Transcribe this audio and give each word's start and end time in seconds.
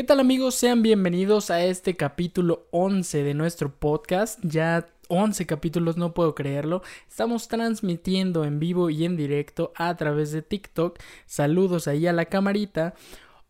¿Qué 0.00 0.04
tal 0.04 0.20
amigos? 0.20 0.54
Sean 0.54 0.80
bienvenidos 0.80 1.50
a 1.50 1.62
este 1.62 1.94
capítulo 1.94 2.66
11 2.70 3.22
de 3.22 3.34
nuestro 3.34 3.70
podcast. 3.70 4.40
Ya 4.42 4.86
11 5.08 5.44
capítulos, 5.44 5.98
no 5.98 6.14
puedo 6.14 6.34
creerlo. 6.34 6.80
Estamos 7.06 7.48
transmitiendo 7.48 8.46
en 8.46 8.58
vivo 8.60 8.88
y 8.88 9.04
en 9.04 9.18
directo 9.18 9.74
a 9.76 9.94
través 9.98 10.32
de 10.32 10.40
TikTok. 10.40 10.98
Saludos 11.26 11.86
ahí 11.86 12.06
a 12.06 12.14
la 12.14 12.24
camarita. 12.24 12.94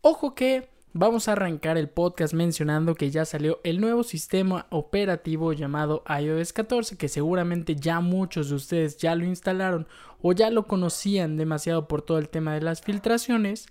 Ojo 0.01 0.35
que 0.35 0.67
vamos 0.91 1.29
a 1.29 1.31
arrancar 1.31 1.77
el 1.77 1.87
podcast 1.87 2.33
mencionando 2.33 2.95
que 2.95 3.11
ya 3.11 3.23
salió 3.23 3.61
el 3.63 3.79
nuevo 3.79 4.03
sistema 4.03 4.67
operativo 4.71 5.53
llamado 5.53 6.03
iOS 6.19 6.51
14, 6.51 6.97
que 6.97 7.07
seguramente 7.07 7.77
ya 7.77 8.01
muchos 8.01 8.49
de 8.49 8.55
ustedes 8.55 8.97
ya 8.97 9.15
lo 9.15 9.23
instalaron 9.23 9.87
o 10.21 10.33
ya 10.33 10.49
lo 10.49 10.67
conocían 10.67 11.37
demasiado 11.37 11.87
por 11.87 12.01
todo 12.01 12.17
el 12.17 12.27
tema 12.27 12.53
de 12.53 12.61
las 12.61 12.81
filtraciones 12.81 13.67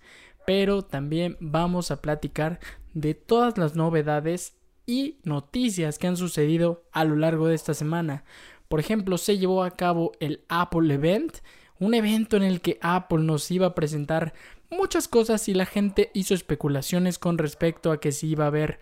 pero 0.46 0.82
también 0.82 1.36
vamos 1.40 1.90
a 1.90 2.00
platicar 2.00 2.60
de 2.94 3.14
todas 3.14 3.58
las 3.58 3.76
novedades 3.76 4.56
y 4.86 5.18
noticias 5.22 5.98
que 5.98 6.06
han 6.06 6.16
sucedido 6.16 6.84
a 6.92 7.04
lo 7.04 7.16
largo 7.16 7.46
de 7.46 7.54
esta 7.54 7.74
semana. 7.74 8.24
Por 8.68 8.80
ejemplo, 8.80 9.18
se 9.18 9.38
llevó 9.38 9.62
a 9.62 9.72
cabo 9.72 10.12
el 10.20 10.44
Apple 10.48 10.92
Event, 10.92 11.38
un 11.78 11.94
evento 11.94 12.36
en 12.36 12.42
el 12.42 12.60
que 12.60 12.78
Apple 12.80 13.22
nos 13.22 13.50
iba 13.50 13.66
a 13.66 13.74
presentar 13.74 14.34
muchas 14.70 15.08
cosas 15.08 15.48
y 15.48 15.54
la 15.54 15.66
gente 15.66 16.10
hizo 16.14 16.34
especulaciones 16.34 17.18
con 17.18 17.38
respecto 17.38 17.92
a 17.92 18.00
que 18.00 18.12
si 18.12 18.28
iba 18.28 18.44
a 18.44 18.48
haber 18.48 18.78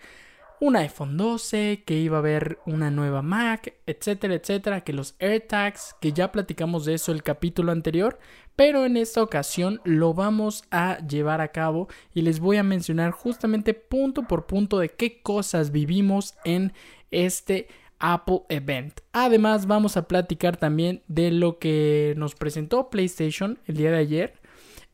un 0.59 0.75
iPhone 0.75 1.17
12, 1.17 1.83
que 1.85 1.95
iba 1.95 2.17
a 2.17 2.19
haber 2.19 2.59
una 2.65 2.91
nueva 2.91 3.21
Mac, 3.21 3.73
etcétera, 3.85 4.35
etcétera, 4.35 4.81
que 4.81 4.93
los 4.93 5.15
AirTags, 5.19 5.95
que 6.01 6.11
ya 6.11 6.31
platicamos 6.31 6.85
de 6.85 6.95
eso 6.95 7.11
el 7.11 7.23
capítulo 7.23 7.71
anterior, 7.71 8.19
pero 8.55 8.85
en 8.85 8.97
esta 8.97 9.23
ocasión 9.23 9.79
lo 9.85 10.13
vamos 10.13 10.65
a 10.69 10.99
llevar 11.07 11.39
a 11.39 11.53
cabo 11.53 11.87
y 12.13 12.23
les 12.23 12.41
voy 12.41 12.57
a 12.57 12.63
mencionar 12.63 13.11
justamente 13.11 13.73
punto 13.73 14.23
por 14.23 14.47
punto 14.47 14.79
de 14.79 14.89
qué 14.89 15.21
cosas 15.21 15.71
vivimos 15.71 16.35
en 16.43 16.73
este 17.09 17.67
Apple 17.99 18.41
Event. 18.49 18.99
Además 19.13 19.65
vamos 19.65 19.95
a 19.95 20.07
platicar 20.07 20.57
también 20.57 21.03
de 21.07 21.31
lo 21.31 21.57
que 21.57 22.13
nos 22.17 22.35
presentó 22.35 22.89
PlayStation 22.89 23.59
el 23.65 23.77
día 23.77 23.91
de 23.91 23.97
ayer 23.97 24.33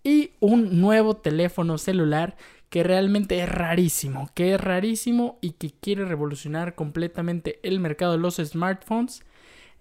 y 0.04 0.32
un 0.40 0.80
nuevo 0.80 1.16
teléfono 1.16 1.80
celular 1.80 2.38
que 2.76 2.84
realmente 2.84 3.42
es 3.42 3.48
rarísimo, 3.48 4.30
que 4.34 4.54
es 4.54 4.60
rarísimo 4.60 5.40
y 5.40 5.52
que 5.52 5.72
quiere 5.72 6.04
revolucionar 6.04 6.76
completamente 6.76 7.62
el 7.64 7.80
mercado 7.80 8.12
de 8.12 8.18
los 8.18 8.36
smartphones. 8.36 9.24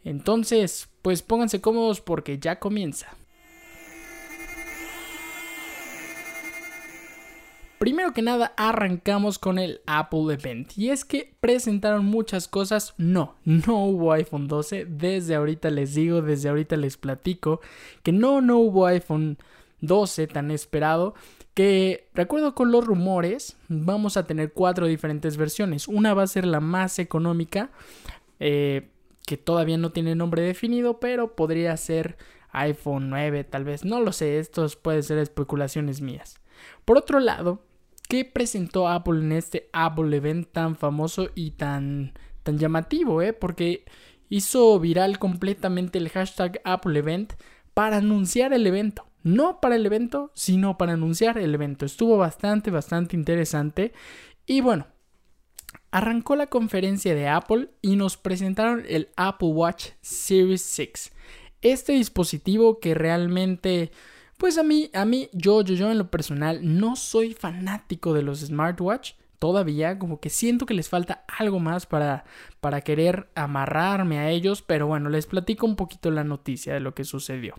Entonces, 0.05 0.89
pues 1.03 1.20
pónganse 1.20 1.61
cómodos 1.61 2.00
porque 2.00 2.39
ya 2.39 2.61
comienza. 2.61 3.09
Primero 7.78 8.12
que 8.12 8.22
nada, 8.22 8.55
arrancamos 8.56 9.41
con 9.41 9.59
el 9.59 9.81
Apple 9.87 10.33
Event. 10.33 10.78
Y 10.78 10.91
es 10.91 11.05
que 11.05 11.34
presentaron 11.41 12.05
muchas 12.05 12.47
cosas. 12.47 12.95
No, 12.97 13.34
no 13.45 13.87
hubo 13.87 14.12
iPhone 14.12 14.47
12. 14.47 14.84
Desde 14.84 15.34
ahorita 15.34 15.69
les 15.70 15.97
digo, 15.97 16.22
desde 16.22 16.48
ahorita 16.48 16.77
les 16.77 16.97
platico 16.97 17.61
que 18.05 18.12
no, 18.12 18.41
no 18.41 18.59
hubo 18.59 18.87
iPhone 18.87 19.37
12 19.81 20.28
tan 20.28 20.53
esperado 20.53 21.15
que 21.55 22.08
recuerdo 22.14 22.55
con 22.55 22.72
los 22.72 22.84
rumores 22.84 23.56
vamos 23.69 24.16
a 24.16 24.27
tener 24.27 24.52
cuatro 24.52 24.86
diferentes 24.86 25.36
versiones. 25.36 25.86
Una 25.88 26.12
va 26.12 26.24
a 26.24 26.27
ser 26.27 26.47
la 26.47 26.60
más 26.60 26.98
económica, 26.98 27.70
eh, 28.41 28.91
que 29.24 29.36
todavía 29.36 29.78
no 29.78 29.92
tiene 29.92 30.16
nombre 30.16 30.42
definido, 30.42 30.98
pero 31.00 31.36
podría 31.36 31.77
ser 31.77 32.19
iPhone 32.50 33.08
9 33.08 33.44
tal 33.44 33.64
vez. 33.64 33.84
No 33.84 34.00
lo 34.00 34.12
sé, 34.12 34.38
estos 34.38 34.77
pueden 34.77 35.02
ser 35.02 35.19
especulaciones 35.19 36.00
mías. 36.00 36.41
Por 36.84 36.98
otro 36.98 37.20
lado, 37.20 37.62
¿qué 38.08 38.25
presentó 38.25 38.88
Apple 38.88 39.20
en 39.20 39.32
este 39.32 39.70
Apple 39.72 40.14
Event 40.16 40.48
tan 40.50 40.77
famoso 40.77 41.30
y 41.34 41.52
tan, 41.52 42.12
tan 42.42 42.58
llamativo? 42.58 43.22
Eh? 43.22 43.32
Porque 43.32 43.84
hizo 44.28 44.78
viral 44.80 45.19
completamente 45.20 45.98
el 45.98 46.08
hashtag 46.08 46.60
Apple 46.64 46.98
Event 46.98 47.34
para 47.75 47.98
anunciar 47.98 48.53
el 48.53 48.66
evento 48.66 49.06
no 49.24 49.60
para 49.60 49.74
el 49.74 49.84
evento, 49.84 50.30
sino 50.34 50.78
para 50.78 50.92
anunciar 50.92 51.38
el 51.38 51.54
evento. 51.54 51.84
Estuvo 51.84 52.16
bastante, 52.16 52.70
bastante 52.70 53.16
interesante. 53.16 53.92
Y 54.46 54.60
bueno, 54.60 54.86
arrancó 55.90 56.36
la 56.36 56.46
conferencia 56.46 57.14
de 57.14 57.26
Apple 57.26 57.70
y 57.80 57.96
nos 57.96 58.16
presentaron 58.16 58.84
el 58.86 59.08
Apple 59.16 59.48
Watch 59.48 59.88
Series 60.02 60.62
6. 60.62 61.12
Este 61.62 61.92
dispositivo 61.94 62.78
que 62.78 62.94
realmente, 62.94 63.90
pues 64.36 64.58
a 64.58 64.62
mí, 64.62 64.90
a 64.92 65.06
mí, 65.06 65.30
yo, 65.32 65.62
yo, 65.62 65.74
yo 65.74 65.91
en 65.91 65.98
lo 65.98 66.10
personal, 66.10 66.60
no 66.62 66.94
soy 66.94 67.32
fanático 67.32 68.12
de 68.12 68.22
los 68.22 68.41
smartwatch. 68.41 69.14
Todavía, 69.38 69.98
como 69.98 70.20
que 70.20 70.30
siento 70.30 70.66
que 70.66 70.74
les 70.74 70.88
falta 70.88 71.24
algo 71.38 71.60
más 71.60 71.86
para, 71.86 72.24
para 72.60 72.82
querer 72.82 73.30
amarrarme 73.34 74.18
a 74.18 74.30
ellos, 74.30 74.62
pero 74.62 74.86
bueno, 74.86 75.08
les 75.08 75.26
platico 75.26 75.66
un 75.66 75.76
poquito 75.76 76.10
la 76.10 76.24
noticia 76.24 76.74
de 76.74 76.80
lo 76.80 76.94
que 76.94 77.04
sucedió. 77.04 77.54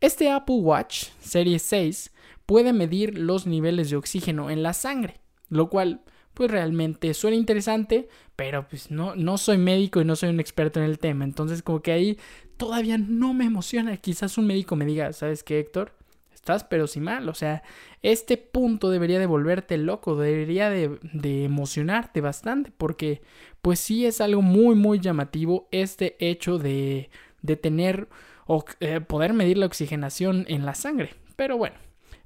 Este 0.00 0.30
Apple 0.30 0.56
Watch 0.56 1.08
Series 1.20 1.62
6 1.62 2.12
puede 2.46 2.72
medir 2.72 3.18
los 3.18 3.46
niveles 3.46 3.90
de 3.90 3.96
oxígeno 3.96 4.50
en 4.50 4.62
la 4.62 4.72
sangre, 4.72 5.20
lo 5.48 5.68
cual 5.70 6.02
pues 6.34 6.50
realmente 6.50 7.12
suena 7.14 7.36
interesante, 7.36 8.08
pero 8.36 8.66
pues 8.68 8.90
no, 8.90 9.14
no 9.14 9.38
soy 9.38 9.58
médico 9.58 10.00
y 10.00 10.04
no 10.04 10.16
soy 10.16 10.30
un 10.30 10.40
experto 10.40 10.80
en 10.80 10.86
el 10.86 10.98
tema, 10.98 11.24
entonces 11.24 11.62
como 11.62 11.82
que 11.82 11.92
ahí 11.92 12.18
todavía 12.56 12.96
no 12.98 13.34
me 13.34 13.44
emociona. 13.44 13.96
Quizás 13.96 14.38
un 14.38 14.46
médico 14.46 14.76
me 14.76 14.86
diga, 14.86 15.12
¿sabes 15.12 15.42
qué, 15.42 15.58
Héctor? 15.58 15.94
Estás 16.32 16.64
pero 16.64 16.86
si 16.86 16.98
mal, 16.98 17.28
o 17.28 17.34
sea, 17.34 17.62
este 18.02 18.36
punto 18.36 18.90
debería 18.90 19.18
de 19.18 19.26
volverte 19.26 19.78
loco, 19.78 20.16
debería 20.16 20.70
de, 20.70 20.98
de 21.12 21.44
emocionarte 21.44 22.20
bastante, 22.20 22.72
porque 22.76 23.22
pues 23.60 23.78
sí 23.78 24.06
es 24.06 24.20
algo 24.20 24.42
muy, 24.42 24.74
muy 24.74 24.98
llamativo 24.98 25.68
este 25.70 26.16
hecho 26.18 26.58
de, 26.58 27.10
de 27.42 27.56
tener 27.56 28.08
o 28.46 28.64
eh, 28.80 29.00
poder 29.00 29.32
medir 29.32 29.58
la 29.58 29.66
oxigenación 29.66 30.44
en 30.48 30.66
la 30.66 30.74
sangre. 30.74 31.10
Pero 31.36 31.56
bueno, 31.56 31.76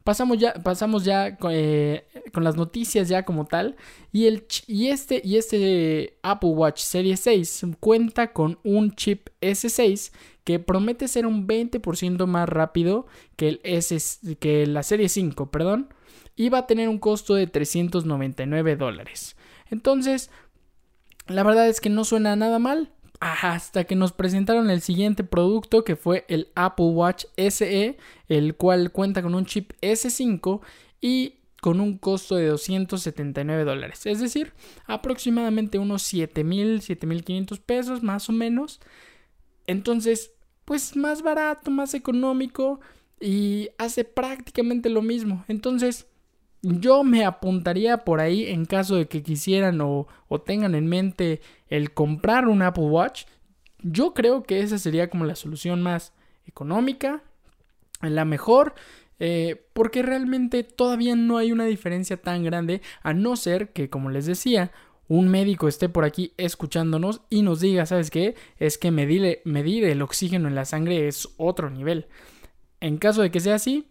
pasamos 0.07 0.39
ya, 0.39 0.55
pasamos 0.55 1.05
ya 1.05 1.37
eh, 1.51 2.07
con 2.33 2.45
las 2.45 2.57
noticias 2.57 3.09
ya 3.09 3.25
como 3.25 3.45
tal. 3.45 3.77
Y, 4.13 4.27
el, 4.27 4.47
y, 4.69 4.89
este, 4.89 5.21
y 5.25 5.37
este 5.37 6.19
Apple 6.23 6.51
Watch 6.51 6.81
Series 6.81 7.21
6 7.21 7.67
cuenta 7.81 8.33
con 8.33 8.59
un 8.63 8.95
chip 8.95 9.29
S6 9.41 10.13
que 10.45 10.61
promete 10.61 11.09
ser 11.09 11.27
un 11.27 11.49
20% 11.49 12.25
más 12.27 12.49
rápido 12.49 13.07
que, 13.35 13.49
el 13.49 13.61
S, 13.65 14.37
que 14.39 14.65
la 14.67 14.85
serie 14.85 15.09
5, 15.09 15.51
perdón. 15.51 15.93
Y 16.37 16.51
va 16.51 16.59
a 16.59 16.67
tener 16.67 16.89
un 16.89 16.99
costo 16.99 17.35
de 17.35 17.49
399 17.49 18.77
dólares. 18.77 19.37
Entonces, 19.71 20.31
la 21.27 21.43
verdad 21.43 21.67
es 21.69 21.81
que 21.81 21.91
no 21.91 22.05
suena 22.05 22.37
nada 22.37 22.61
mal 22.61 22.93
hasta 23.21 23.85
que 23.85 23.97
nos 23.97 24.13
presentaron 24.13 24.71
el 24.71 24.81
siguiente 24.81 25.25
producto 25.25 25.85
que 25.85 25.97
fue 25.97 26.25
el 26.29 26.49
Apple 26.55 26.87
Watch 26.87 27.25
SE, 27.37 27.97
el 28.29 28.55
cual 28.57 28.93
cuenta 28.93 29.23
con 29.23 29.35
un 29.35 29.47
chip 29.47 29.73
S5 29.81 30.61
y 31.01 31.35
con 31.61 31.81
un 31.81 31.99
costo 31.99 32.37
de 32.37 32.47
279 32.47 33.65
dólares, 33.65 34.07
es 34.07 34.21
decir, 34.21 34.53
aproximadamente 34.87 35.79
unos 35.79 36.03
7000, 36.03 36.83
7500 36.83 37.59
pesos 37.59 38.03
más 38.03 38.29
o 38.29 38.33
menos. 38.33 38.81
Entonces, 39.67 40.33
pues 40.65 40.97
más 40.97 41.23
barato, 41.23 41.71
más 41.71 41.95
económico 41.95 42.81
y 43.21 43.71
hace 43.79 44.05
prácticamente 44.05 44.91
lo 44.91 45.03
mismo. 45.03 45.45
Entonces, 45.49 46.07
yo 46.63 47.05
me 47.05 47.25
apuntaría 47.25 47.99
por 47.99 48.21
ahí 48.21 48.47
en 48.47 48.65
caso 48.65 48.97
de 48.97 49.07
que 49.07 49.23
quisieran 49.23 49.81
o, 49.81 50.07
tengan 50.45 50.75
en 50.75 50.87
mente 50.87 51.41
el 51.69 51.93
comprar 51.93 52.49
un 52.49 52.63
Apple 52.63 52.85
Watch. 52.85 53.25
Yo 53.83 54.15
creo 54.15 54.43
que 54.43 54.61
esa 54.61 54.79
sería 54.79 55.11
como 55.11 55.25
la 55.25 55.37
solución 55.37 55.83
más 55.83 56.13
económica, 56.47 57.23
la 58.01 58.25
mejor, 58.25 58.75
eh, 59.19 59.67
porque 59.73 60.03
realmente 60.03 60.63
todavía 60.63 61.15
no 61.17 61.39
hay 61.39 61.53
una 61.53 61.65
diferencia 61.65 62.17
tan 62.17 62.43
grande, 62.45 62.83
a 63.03 63.15
no 63.15 63.37
ser 63.37 63.73
que, 63.73 63.89
como 63.89 64.11
les 64.11 64.27
decía, 64.27 64.73
un 65.09 65.29
médico 65.29 65.69
esté 65.69 65.89
por 65.89 66.05
aquí 66.05 66.33
escuchándonos 66.37 67.23
y 67.31 67.43
nos 67.43 67.61
diga, 67.61 67.87
¿sabes 67.87 68.11
qué? 68.11 68.35
Es 68.59 68.77
que 68.77 68.91
medir, 68.91 69.41
medir 69.45 69.85
el 69.85 70.03
oxígeno 70.03 70.49
en 70.49 70.55
la 70.55 70.65
sangre 70.65 71.07
es 71.07 71.29
otro 71.37 71.71
nivel. 71.71 72.07
En 72.81 72.99
caso 72.99 73.23
de 73.23 73.31
que 73.31 73.41
sea 73.41 73.55
así, 73.55 73.87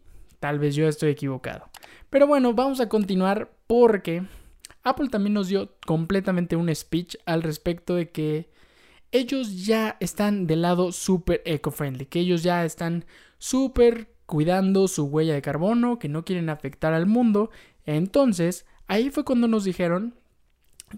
tal 0.45 0.59
vez 0.59 0.75
yo 0.75 0.87
estoy 0.87 1.09
equivocado. 1.09 1.71
Pero 2.11 2.27
bueno, 2.27 2.53
vamos 2.53 2.79
a 2.79 2.87
continuar 2.87 3.51
porque 3.65 4.21
Apple 4.83 5.09
también 5.09 5.33
nos 5.33 5.47
dio 5.47 5.73
completamente 5.87 6.55
un 6.55 6.73
speech 6.75 7.15
al 7.25 7.41
respecto 7.41 7.95
de 7.95 8.11
que 8.11 8.51
ellos 9.11 9.65
ya 9.65 9.97
están 9.99 10.45
del 10.45 10.61
lado 10.61 10.91
súper 10.91 11.41
eco-friendly, 11.45 12.05
que 12.05 12.19
ellos 12.19 12.43
ya 12.43 12.63
están 12.63 13.05
súper 13.39 14.13
cuidando 14.27 14.87
su 14.87 15.05
huella 15.05 15.33
de 15.33 15.41
carbono, 15.41 15.97
que 15.97 16.09
no 16.09 16.25
quieren 16.25 16.49
afectar 16.49 16.93
al 16.93 17.07
mundo. 17.07 17.49
Entonces, 17.83 18.67
ahí 18.85 19.09
fue 19.09 19.25
cuando 19.25 19.47
nos 19.47 19.63
dijeron 19.63 20.13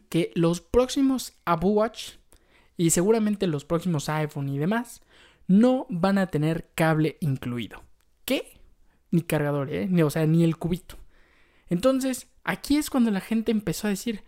que 0.09 0.33
los 0.35 0.59
próximos 0.59 1.38
Apple 1.45 1.69
Watch 1.69 2.15
y 2.75 2.89
seguramente 2.89 3.47
los 3.47 3.63
próximos 3.63 4.09
iPhone 4.09 4.49
y 4.49 4.57
demás 4.57 5.03
no 5.47 5.85
van 5.88 6.17
a 6.17 6.27
tener 6.27 6.69
cable 6.75 7.15
incluido. 7.21 7.81
¿Qué? 8.25 8.56
Ni 9.12 9.21
cargador, 9.21 9.71
¿eh? 9.71 9.88
Ni, 9.89 10.01
o 10.01 10.09
sea, 10.09 10.25
ni 10.25 10.44
el 10.44 10.57
cubito. 10.57 10.95
Entonces, 11.69 12.27
aquí 12.44 12.77
es 12.77 12.89
cuando 12.89 13.12
la 13.12 13.21
gente 13.21 13.51
empezó 13.51 13.88
a 13.88 13.92
decir, 13.92 14.24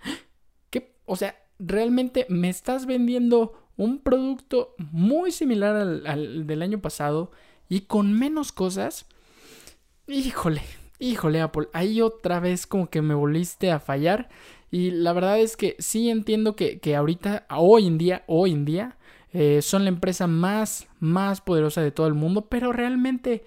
¿qué? 0.70 0.96
O 1.06 1.16
sea, 1.16 1.36
realmente 1.58 2.26
me 2.30 2.50
estás 2.50 2.86
vendiendo 2.86 3.70
un 3.78 4.00
producto 4.00 4.76
muy 4.78 5.32
similar 5.32 5.76
al, 5.76 6.46
del 6.46 6.62
año 6.62 6.82
pasado 6.82 7.32
y 7.70 7.82
con 7.82 8.14
menos 8.14 8.52
cosas. 8.52 9.06
Híjole, 10.08 10.62
híjole 11.00 11.42
Apple, 11.42 11.70
ahí 11.74 12.02
otra 12.02 12.40
vez 12.40 12.68
como 12.68 12.90
que 12.90 13.02
me 13.02 13.14
volviste 13.14 13.72
a 13.72 13.80
fallar. 13.80 14.30
Y 14.72 14.92
la 14.92 15.14
verdad 15.14 15.40
es 15.40 15.56
que 15.56 15.76
sí 15.80 16.10
entiendo 16.10 16.56
que, 16.56 16.80
que 16.80 16.96
ahorita, 16.96 17.48
hoy 17.50 17.88
en 17.88 17.98
día, 17.98 18.24
hoy 18.28 18.52
en 18.52 18.66
día, 18.66 18.98
eh, 19.32 19.62
son 19.62 19.84
la 19.84 19.90
empresa 19.90 20.28
más, 20.28 20.88
más 21.00 21.42
poderosa 21.42 21.82
de 21.82 21.92
todo 21.92 22.08
el 22.08 22.16
mundo, 22.16 22.48
pero 22.50 22.74
realmente 22.74 23.46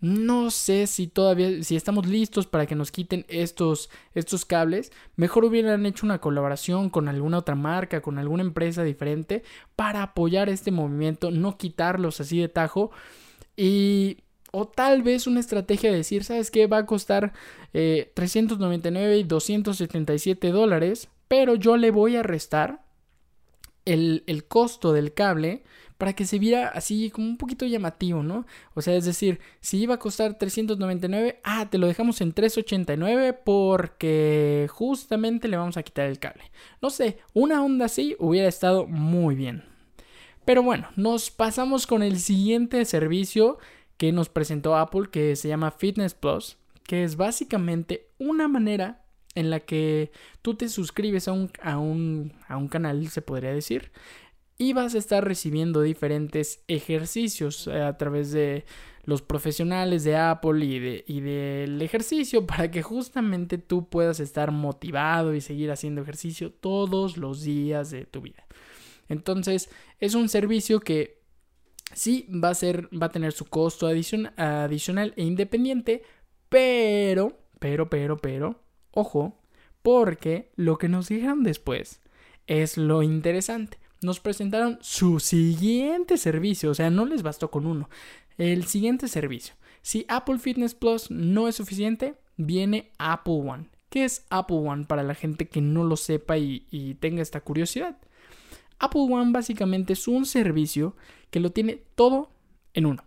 no 0.00 0.50
sé 0.50 0.86
si 0.86 1.06
todavía, 1.06 1.62
si 1.62 1.76
estamos 1.76 2.06
listos 2.06 2.46
para 2.46 2.66
que 2.66 2.74
nos 2.74 2.90
quiten 2.90 3.26
estos, 3.28 3.90
estos 4.14 4.44
cables. 4.46 4.92
Mejor 5.16 5.44
hubieran 5.44 5.84
hecho 5.84 6.06
una 6.06 6.20
colaboración 6.20 6.88
con 6.88 7.08
alguna 7.08 7.38
otra 7.38 7.54
marca, 7.54 8.00
con 8.00 8.18
alguna 8.18 8.42
empresa 8.42 8.82
diferente 8.82 9.42
para 9.76 10.02
apoyar 10.02 10.48
este 10.48 10.70
movimiento, 10.70 11.30
no 11.30 11.58
quitarlos 11.58 12.20
así 12.20 12.40
de 12.40 12.48
tajo. 12.48 12.90
Y 13.56 14.18
o 14.52 14.66
tal 14.66 15.02
vez 15.02 15.26
una 15.26 15.40
estrategia 15.40 15.90
de 15.90 15.98
decir, 15.98 16.24
¿sabes 16.24 16.50
qué? 16.50 16.66
Va 16.66 16.78
a 16.78 16.86
costar 16.86 17.32
399 17.72 19.14
eh, 19.14 19.18
y 19.18 19.24
277 19.24 20.50
dólares, 20.50 21.08
pero 21.28 21.54
yo 21.54 21.76
le 21.76 21.90
voy 21.90 22.16
a 22.16 22.22
restar 22.22 22.84
el, 23.84 24.24
el 24.26 24.44
costo 24.44 24.92
del 24.92 25.12
cable 25.12 25.62
para 26.00 26.14
que 26.14 26.24
se 26.24 26.38
viera 26.38 26.68
así 26.68 27.10
como 27.10 27.28
un 27.28 27.36
poquito 27.36 27.66
llamativo, 27.66 28.22
¿no? 28.22 28.46
O 28.72 28.80
sea, 28.80 28.96
es 28.96 29.04
decir, 29.04 29.38
si 29.60 29.82
iba 29.82 29.96
a 29.96 29.98
costar 29.98 30.38
399, 30.38 31.40
ah, 31.44 31.68
te 31.70 31.76
lo 31.76 31.86
dejamos 31.86 32.22
en 32.22 32.32
389 32.32 33.34
porque 33.44 34.66
justamente 34.70 35.46
le 35.46 35.58
vamos 35.58 35.76
a 35.76 35.82
quitar 35.82 36.06
el 36.06 36.18
cable. 36.18 36.44
No 36.80 36.88
sé, 36.88 37.18
una 37.34 37.62
onda 37.62 37.84
así 37.84 38.16
hubiera 38.18 38.48
estado 38.48 38.86
muy 38.86 39.34
bien. 39.34 39.62
Pero 40.46 40.62
bueno, 40.62 40.88
nos 40.96 41.30
pasamos 41.30 41.86
con 41.86 42.02
el 42.02 42.18
siguiente 42.18 42.82
servicio 42.86 43.58
que 43.98 44.10
nos 44.10 44.30
presentó 44.30 44.78
Apple 44.78 45.10
que 45.12 45.36
se 45.36 45.48
llama 45.48 45.70
Fitness 45.70 46.14
Plus, 46.14 46.56
que 46.84 47.04
es 47.04 47.16
básicamente 47.16 48.08
una 48.18 48.48
manera 48.48 49.04
en 49.34 49.50
la 49.50 49.60
que 49.60 50.12
tú 50.40 50.54
te 50.54 50.70
suscribes 50.70 51.28
a 51.28 51.32
un, 51.32 51.50
a 51.62 51.78
un, 51.78 52.32
a 52.48 52.56
un 52.56 52.68
canal, 52.68 53.06
se 53.08 53.20
podría 53.20 53.52
decir, 53.52 53.92
y 54.60 54.74
vas 54.74 54.94
a 54.94 54.98
estar 54.98 55.24
recibiendo 55.24 55.80
diferentes 55.80 56.62
ejercicios 56.68 57.66
eh, 57.66 57.80
a 57.80 57.96
través 57.96 58.30
de 58.30 58.66
los 59.04 59.22
profesionales 59.22 60.04
de 60.04 60.18
Apple 60.18 60.62
y, 60.62 61.02
y 61.06 61.20
del 61.22 61.80
ejercicio 61.80 62.46
para 62.46 62.70
que 62.70 62.82
justamente 62.82 63.56
tú 63.56 63.88
puedas 63.88 64.20
estar 64.20 64.50
motivado 64.50 65.34
y 65.34 65.40
seguir 65.40 65.70
haciendo 65.70 66.02
ejercicio 66.02 66.52
todos 66.52 67.16
los 67.16 67.40
días 67.40 67.90
de 67.90 68.04
tu 68.04 68.20
vida. 68.20 68.44
Entonces 69.08 69.70
es 69.98 70.14
un 70.14 70.28
servicio 70.28 70.80
que 70.80 71.22
sí 71.94 72.28
va 72.28 72.50
a 72.50 72.54
ser 72.54 72.90
va 72.94 73.06
a 73.06 73.12
tener 73.12 73.32
su 73.32 73.46
costo 73.46 73.86
adicional 73.86 75.14
e 75.16 75.24
independiente, 75.24 76.02
pero 76.50 77.32
pero 77.58 77.88
pero 77.88 78.18
pero 78.18 78.60
ojo, 78.90 79.40
porque 79.80 80.52
lo 80.56 80.76
que 80.76 80.90
nos 80.90 81.08
dijeron 81.08 81.44
después 81.44 82.02
es 82.46 82.76
lo 82.76 83.02
interesante 83.02 83.79
nos 84.02 84.20
presentaron 84.20 84.78
su 84.80 85.20
siguiente 85.20 86.16
servicio, 86.16 86.70
o 86.70 86.74
sea, 86.74 86.90
no 86.90 87.04
les 87.04 87.22
bastó 87.22 87.50
con 87.50 87.66
uno. 87.66 87.88
El 88.38 88.66
siguiente 88.66 89.08
servicio. 89.08 89.54
Si 89.82 90.04
Apple 90.08 90.38
Fitness 90.38 90.74
Plus 90.74 91.10
no 91.10 91.48
es 91.48 91.56
suficiente, 91.56 92.14
viene 92.36 92.90
Apple 92.98 93.42
One. 93.46 93.68
¿Qué 93.88 94.04
es 94.04 94.24
Apple 94.30 94.58
One 94.58 94.84
para 94.84 95.02
la 95.02 95.14
gente 95.14 95.48
que 95.48 95.60
no 95.60 95.84
lo 95.84 95.96
sepa 95.96 96.38
y, 96.38 96.96
tenga 97.00 97.22
esta 97.22 97.40
curiosidad? 97.40 97.98
Apple 98.78 99.02
One 99.10 99.32
básicamente 99.32 99.92
es 99.92 100.08
un 100.08 100.24
servicio 100.24 100.96
que 101.30 101.40
lo 101.40 101.50
tiene 101.50 101.82
todo 101.94 102.30
en 102.72 102.86
uno. 102.86 103.04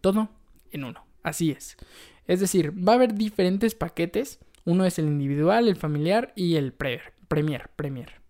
Todo 0.00 0.28
en 0.70 0.84
uno. 0.84 1.04
Así 1.22 1.50
es. 1.50 1.76
Es 2.26 2.40
decir, 2.40 2.72
va 2.86 2.92
a 2.92 2.96
haber 2.96 3.14
diferentes 3.14 3.74
paquetes. 3.74 4.38
Uno 4.64 4.84
es 4.84 4.98
el 4.98 5.06
individual, 5.06 5.68
el 5.68 5.76
familiar 5.76 6.32
y 6.36 6.56
el 6.56 6.72
Premier. 6.72 7.12
Premier, 7.28 7.70
Premier. 7.74 8.25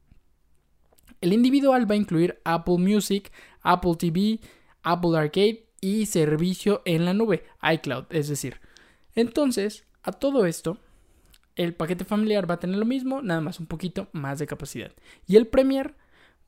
El 1.27 1.33
individual 1.33 1.91
va 1.91 1.95
a 1.95 1.99
incluir 1.99 2.41
Apple 2.45 2.79
Music, 2.79 3.33
Apple 3.63 3.97
TV, 3.99 4.39
Apple 4.85 5.19
Arcade 5.19 5.67
y 5.81 6.07
servicio 6.07 6.83
en 6.85 7.05
la 7.05 7.15
nube, 7.15 7.43
iCloud, 7.69 8.05
es 8.11 8.29
decir. 8.29 8.61
Entonces, 9.17 9.87
a 10.05 10.13
todo 10.13 10.47
esto, 10.47 10.79
el 11.57 11.75
paquete 11.75 12.05
familiar 12.05 12.49
va 12.49 12.55
a 12.55 12.61
tener 12.61 12.77
lo 12.77 12.85
mismo, 12.85 13.23
nada 13.23 13.41
más 13.41 13.59
un 13.59 13.67
poquito 13.67 14.07
más 14.13 14.39
de 14.39 14.47
capacidad. 14.47 14.93
Y 15.27 15.35
el 15.35 15.49
Premier 15.49 15.97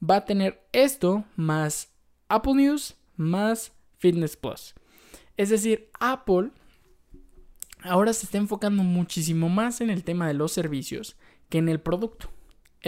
va 0.01 0.19
a 0.19 0.25
tener 0.25 0.65
esto 0.71 1.25
más 1.35 1.93
Apple 2.29 2.55
News 2.55 2.95
más 3.17 3.73
Fitness 3.97 4.37
Plus. 4.37 4.77
Es 5.37 5.49
decir, 5.49 5.91
Apple 5.99 6.53
ahora 7.83 8.13
se 8.13 8.27
está 8.27 8.39
enfocando 8.39 8.85
muchísimo 8.85 9.49
más 9.49 9.81
en 9.81 9.91
el 9.91 10.05
tema 10.05 10.29
de 10.29 10.35
los 10.35 10.53
servicios 10.53 11.17
que 11.49 11.59
en 11.59 11.69
el 11.69 11.81
producto. 11.81 12.31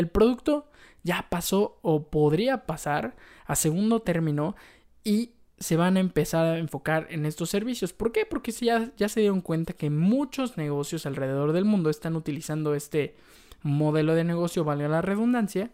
El 0.00 0.08
producto 0.08 0.70
ya 1.02 1.26
pasó 1.28 1.78
o 1.82 2.08
podría 2.08 2.64
pasar 2.64 3.16
a 3.44 3.54
segundo 3.54 4.00
término 4.00 4.56
y 5.04 5.32
se 5.58 5.76
van 5.76 5.98
a 5.98 6.00
empezar 6.00 6.46
a 6.46 6.58
enfocar 6.58 7.06
en 7.10 7.26
estos 7.26 7.50
servicios. 7.50 7.92
¿Por 7.92 8.12
qué? 8.12 8.24
Porque 8.24 8.50
ya, 8.50 8.90
ya 8.96 9.10
se 9.10 9.20
dieron 9.20 9.42
cuenta 9.42 9.74
que 9.74 9.90
muchos 9.90 10.56
negocios 10.56 11.04
alrededor 11.04 11.52
del 11.52 11.66
mundo 11.66 11.90
están 11.90 12.16
utilizando 12.16 12.74
este 12.74 13.14
modelo 13.60 14.14
de 14.14 14.24
negocio, 14.24 14.64
valga 14.64 14.88
la 14.88 15.02
redundancia, 15.02 15.70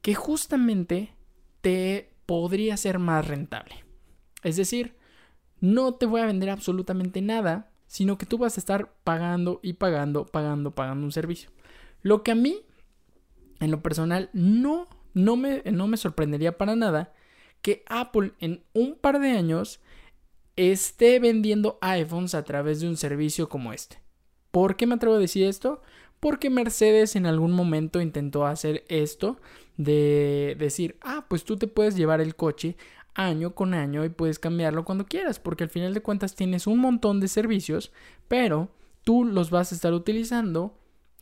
que 0.00 0.14
justamente 0.14 1.12
te 1.60 2.14
podría 2.24 2.78
ser 2.78 2.98
más 2.98 3.28
rentable. 3.28 3.84
Es 4.42 4.56
decir, 4.56 4.96
no 5.60 5.96
te 5.96 6.06
voy 6.06 6.22
a 6.22 6.26
vender 6.26 6.48
absolutamente 6.48 7.20
nada, 7.20 7.70
sino 7.88 8.16
que 8.16 8.24
tú 8.24 8.38
vas 8.38 8.56
a 8.56 8.60
estar 8.60 8.94
pagando 9.04 9.60
y 9.62 9.74
pagando, 9.74 10.24
pagando, 10.24 10.74
pagando 10.74 11.04
un 11.04 11.12
servicio. 11.12 11.50
Lo 12.00 12.22
que 12.22 12.30
a 12.30 12.34
mí 12.34 12.62
en 13.64 13.70
lo 13.70 13.82
personal, 13.82 14.30
no, 14.32 14.88
no 15.14 15.36
me, 15.36 15.62
no 15.70 15.86
me 15.86 15.96
sorprendería 15.96 16.58
para 16.58 16.76
nada 16.76 17.12
que 17.62 17.82
Apple 17.88 18.32
en 18.40 18.62
un 18.74 18.94
par 18.94 19.20
de 19.20 19.30
años 19.30 19.80
esté 20.56 21.18
vendiendo 21.18 21.78
iPhones 21.80 22.34
a 22.34 22.44
través 22.44 22.80
de 22.80 22.88
un 22.88 22.96
servicio 22.96 23.48
como 23.48 23.72
este. 23.72 23.98
¿Por 24.50 24.76
qué 24.76 24.86
me 24.86 24.94
atrevo 24.94 25.16
a 25.16 25.18
decir 25.18 25.46
esto? 25.46 25.82
Porque 26.20 26.50
Mercedes 26.50 27.16
en 27.16 27.26
algún 27.26 27.52
momento 27.52 28.00
intentó 28.00 28.46
hacer 28.46 28.84
esto 28.88 29.40
de 29.76 30.56
decir, 30.58 30.96
ah, 31.00 31.26
pues 31.28 31.44
tú 31.44 31.56
te 31.56 31.66
puedes 31.66 31.96
llevar 31.96 32.20
el 32.20 32.36
coche 32.36 32.76
año 33.14 33.54
con 33.54 33.74
año 33.74 34.04
y 34.04 34.10
puedes 34.10 34.38
cambiarlo 34.38 34.84
cuando 34.84 35.06
quieras, 35.06 35.38
porque 35.38 35.64
al 35.64 35.70
final 35.70 35.94
de 35.94 36.02
cuentas 36.02 36.34
tienes 36.34 36.66
un 36.66 36.78
montón 36.78 37.20
de 37.20 37.28
servicios, 37.28 37.92
pero 38.28 38.70
tú 39.04 39.24
los 39.24 39.50
vas 39.50 39.72
a 39.72 39.74
estar 39.74 39.92
utilizando 39.92 40.78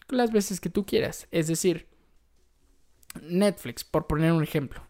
las 0.08 0.32
veces 0.32 0.61
que 0.61 0.70
tú 0.70 0.84
quieras. 0.87 1.28
Es 1.30 1.46
decir, 1.46 1.87
Netflix, 3.21 3.85
por 3.85 4.07
poner 4.07 4.33
un 4.33 4.42
ejemplo. 4.42 4.83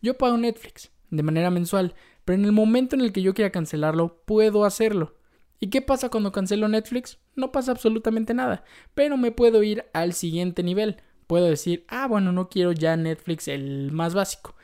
Yo 0.00 0.16
pago 0.16 0.36
Netflix 0.36 0.90
de 1.10 1.22
manera 1.22 1.50
mensual, 1.50 1.94
pero 2.24 2.38
en 2.38 2.44
el 2.44 2.52
momento 2.52 2.94
en 2.94 3.02
el 3.02 3.12
que 3.12 3.22
yo 3.22 3.34
quiera 3.34 3.50
cancelarlo, 3.50 4.22
puedo 4.24 4.64
hacerlo. 4.64 5.14
¿Y 5.60 5.70
qué 5.70 5.82
pasa 5.82 6.08
cuando 6.08 6.32
cancelo 6.32 6.68
Netflix? 6.68 7.18
No 7.34 7.50
pasa 7.50 7.72
absolutamente 7.72 8.34
nada, 8.34 8.64
pero 8.94 9.16
me 9.16 9.32
puedo 9.32 9.62
ir 9.62 9.86
al 9.92 10.12
siguiente 10.12 10.62
nivel. 10.62 11.02
Puedo 11.26 11.46
decir, 11.46 11.84
ah, 11.88 12.06
bueno, 12.06 12.32
no 12.32 12.48
quiero 12.48 12.72
ya 12.72 12.96
Netflix 12.96 13.48
el 13.48 13.90
más 13.92 14.14
básico, 14.14 14.54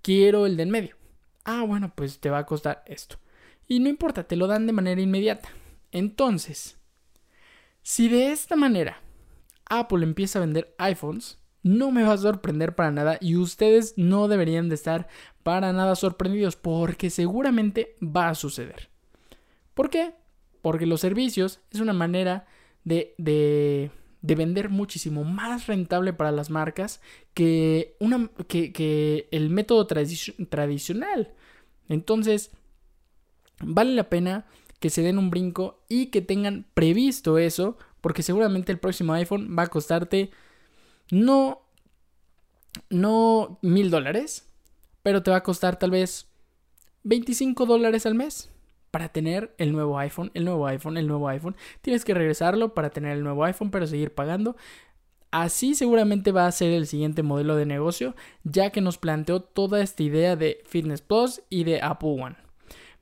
quiero 0.00 0.46
el 0.46 0.56
de 0.56 0.62
en 0.64 0.70
medio. 0.70 0.96
Ah, 1.44 1.64
bueno, 1.66 1.92
pues 1.94 2.20
te 2.20 2.30
va 2.30 2.38
a 2.38 2.46
costar 2.46 2.82
esto. 2.86 3.16
Y 3.66 3.80
no 3.80 3.88
importa, 3.88 4.24
te 4.24 4.36
lo 4.36 4.46
dan 4.46 4.66
de 4.66 4.72
manera 4.72 5.00
inmediata. 5.00 5.48
Entonces, 5.92 6.78
si 7.82 8.08
de 8.08 8.32
esta 8.32 8.56
manera 8.56 9.00
Apple 9.68 10.04
empieza 10.04 10.38
a 10.38 10.42
vender 10.42 10.74
iPhones, 10.78 11.38
no 11.64 11.90
me 11.90 12.04
va 12.04 12.12
a 12.12 12.18
sorprender 12.18 12.76
para 12.76 12.92
nada 12.92 13.18
y 13.20 13.36
ustedes 13.36 13.94
no 13.96 14.28
deberían 14.28 14.68
de 14.68 14.76
estar 14.76 15.08
para 15.42 15.72
nada 15.72 15.96
sorprendidos 15.96 16.54
porque 16.54 17.10
seguramente 17.10 17.96
va 18.00 18.28
a 18.28 18.34
suceder. 18.34 18.90
¿Por 19.72 19.90
qué? 19.90 20.14
Porque 20.62 20.86
los 20.86 21.00
servicios 21.00 21.60
es 21.72 21.80
una 21.80 21.94
manera 21.94 22.46
de, 22.84 23.14
de, 23.18 23.90
de 24.20 24.34
vender 24.34 24.68
muchísimo 24.68 25.24
más 25.24 25.66
rentable 25.66 26.12
para 26.12 26.32
las 26.32 26.50
marcas 26.50 27.00
que, 27.32 27.96
una, 27.98 28.30
que, 28.46 29.28
el 29.30 29.48
método 29.48 29.86
tradicional. 29.86 31.32
Entonces, 31.88 32.50
vale 33.60 33.94
la 33.94 34.10
pena 34.10 34.46
que 34.80 34.90
se 34.90 35.02
den 35.02 35.18
un 35.18 35.30
brinco 35.30 35.82
y 35.88 36.06
que 36.06 36.20
tengan 36.20 36.66
previsto 36.74 37.38
eso 37.38 37.78
porque 38.02 38.22
seguramente 38.22 38.70
el 38.70 38.78
próximo 38.78 39.14
iPhone 39.14 39.56
va 39.58 39.62
a 39.62 39.68
costarte 39.68 40.30
no, 41.10 41.62
no 42.90 43.58
mil 43.62 43.90
dólares, 43.90 44.48
pero 45.02 45.22
te 45.22 45.30
va 45.30 45.38
a 45.38 45.42
costar 45.42 45.78
tal 45.78 45.90
vez 45.90 46.28
25 47.04 47.66
dólares 47.66 48.06
al 48.06 48.14
mes. 48.14 48.50
para 48.90 49.08
tener 49.08 49.52
el 49.58 49.72
nuevo 49.72 49.98
iPhone, 49.98 50.30
el 50.34 50.44
nuevo 50.44 50.68
iPhone, 50.68 50.96
el 50.96 51.08
nuevo 51.08 51.26
iPhone. 51.28 51.56
Tienes 51.82 52.04
que 52.04 52.14
regresarlo 52.14 52.74
para 52.74 52.90
tener 52.90 53.10
el 53.10 53.24
nuevo 53.24 53.42
iPhone, 53.44 53.72
pero 53.72 53.88
seguir 53.88 54.14
pagando. 54.14 54.56
Así 55.32 55.74
seguramente 55.74 56.30
va 56.30 56.46
a 56.46 56.52
ser 56.52 56.70
el 56.70 56.86
siguiente 56.86 57.24
modelo 57.24 57.56
de 57.56 57.66
negocio, 57.66 58.14
ya 58.44 58.70
que 58.70 58.80
nos 58.80 58.98
planteó 58.98 59.40
toda 59.42 59.82
esta 59.82 60.04
idea 60.04 60.36
de 60.36 60.62
Fitness 60.68 61.02
Plus 61.02 61.42
y 61.50 61.64
de 61.64 61.82
Apple 61.82 62.22
One. 62.22 62.36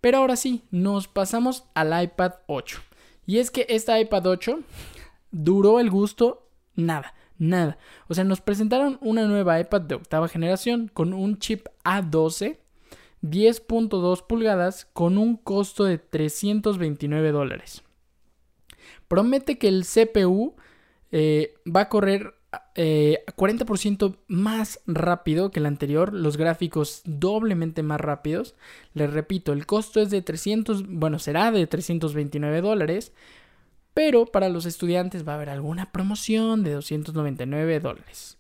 Pero 0.00 0.16
ahora 0.16 0.36
sí, 0.36 0.62
nos 0.70 1.08
pasamos 1.08 1.64
al 1.74 2.02
iPad 2.02 2.36
8. 2.46 2.80
Y 3.26 3.36
es 3.36 3.50
que 3.50 3.66
esta 3.68 4.00
iPad 4.00 4.26
8 4.26 4.60
duró 5.30 5.78
el 5.78 5.90
gusto 5.90 6.48
nada, 6.74 7.14
nada. 7.42 7.76
O 8.08 8.14
sea, 8.14 8.24
nos 8.24 8.40
presentaron 8.40 8.98
una 9.00 9.26
nueva 9.26 9.60
iPad 9.60 9.82
de 9.82 9.96
octava 9.96 10.28
generación 10.28 10.88
con 10.92 11.12
un 11.12 11.38
chip 11.38 11.66
A12, 11.84 12.58
10.2 13.22 14.26
pulgadas, 14.26 14.86
con 14.92 15.18
un 15.18 15.36
costo 15.36 15.84
de 15.84 15.98
329 15.98 17.32
dólares. 17.32 17.82
Promete 19.08 19.58
que 19.58 19.68
el 19.68 19.84
CPU 19.84 20.54
eh, 21.10 21.54
va 21.66 21.82
a 21.82 21.88
correr 21.88 22.34
40% 22.74 24.12
eh, 24.12 24.18
más 24.28 24.80
rápido 24.86 25.50
que 25.50 25.60
el 25.60 25.66
anterior, 25.66 26.12
los 26.12 26.36
gráficos 26.36 27.02
doblemente 27.04 27.82
más 27.82 28.00
rápidos. 28.00 28.54
Les 28.94 29.12
repito, 29.12 29.52
el 29.52 29.66
costo 29.66 30.00
es 30.00 30.10
de 30.10 30.22
300, 30.22 30.86
bueno, 30.86 31.18
será 31.18 31.50
de 31.50 31.66
329 31.66 32.60
dólares, 32.60 33.12
pero 33.94 34.26
para 34.26 34.48
los 34.48 34.66
estudiantes 34.66 35.26
va 35.26 35.32
a 35.32 35.34
haber 35.36 35.50
alguna 35.50 35.92
promoción 35.92 36.64
de 36.64 36.72
299 36.72 37.80
dólares. 37.80 38.38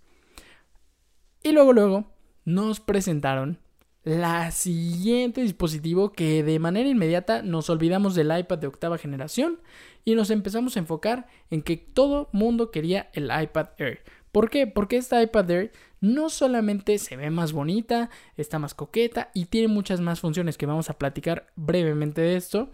Y 1.42 1.52
luego, 1.52 1.72
luego, 1.72 2.12
nos 2.44 2.80
presentaron 2.80 3.58
la 4.04 4.50
siguiente 4.50 5.42
dispositivo 5.42 6.12
que 6.12 6.42
de 6.42 6.58
manera 6.58 6.88
inmediata 6.88 7.42
nos 7.42 7.70
olvidamos 7.70 8.14
del 8.14 8.36
iPad 8.36 8.58
de 8.58 8.66
octava 8.66 8.98
generación 8.98 9.60
y 10.04 10.14
nos 10.14 10.30
empezamos 10.30 10.76
a 10.76 10.80
enfocar 10.80 11.28
en 11.50 11.62
que 11.62 11.76
todo 11.76 12.28
mundo 12.32 12.70
quería 12.70 13.10
el 13.12 13.26
iPad 13.26 13.68
Air. 13.78 14.02
¿Por 14.32 14.50
qué? 14.50 14.66
Porque 14.66 14.96
esta 14.96 15.22
iPad 15.22 15.50
Air 15.50 15.72
no 16.00 16.30
solamente 16.30 16.98
se 16.98 17.16
ve 17.16 17.30
más 17.30 17.52
bonita, 17.52 18.10
está 18.36 18.58
más 18.58 18.74
coqueta 18.74 19.30
y 19.34 19.44
tiene 19.44 19.68
muchas 19.68 20.00
más 20.00 20.20
funciones 20.20 20.58
que 20.58 20.66
vamos 20.66 20.90
a 20.90 20.98
platicar 20.98 21.52
brevemente 21.54 22.22
de 22.22 22.36
esto. 22.36 22.70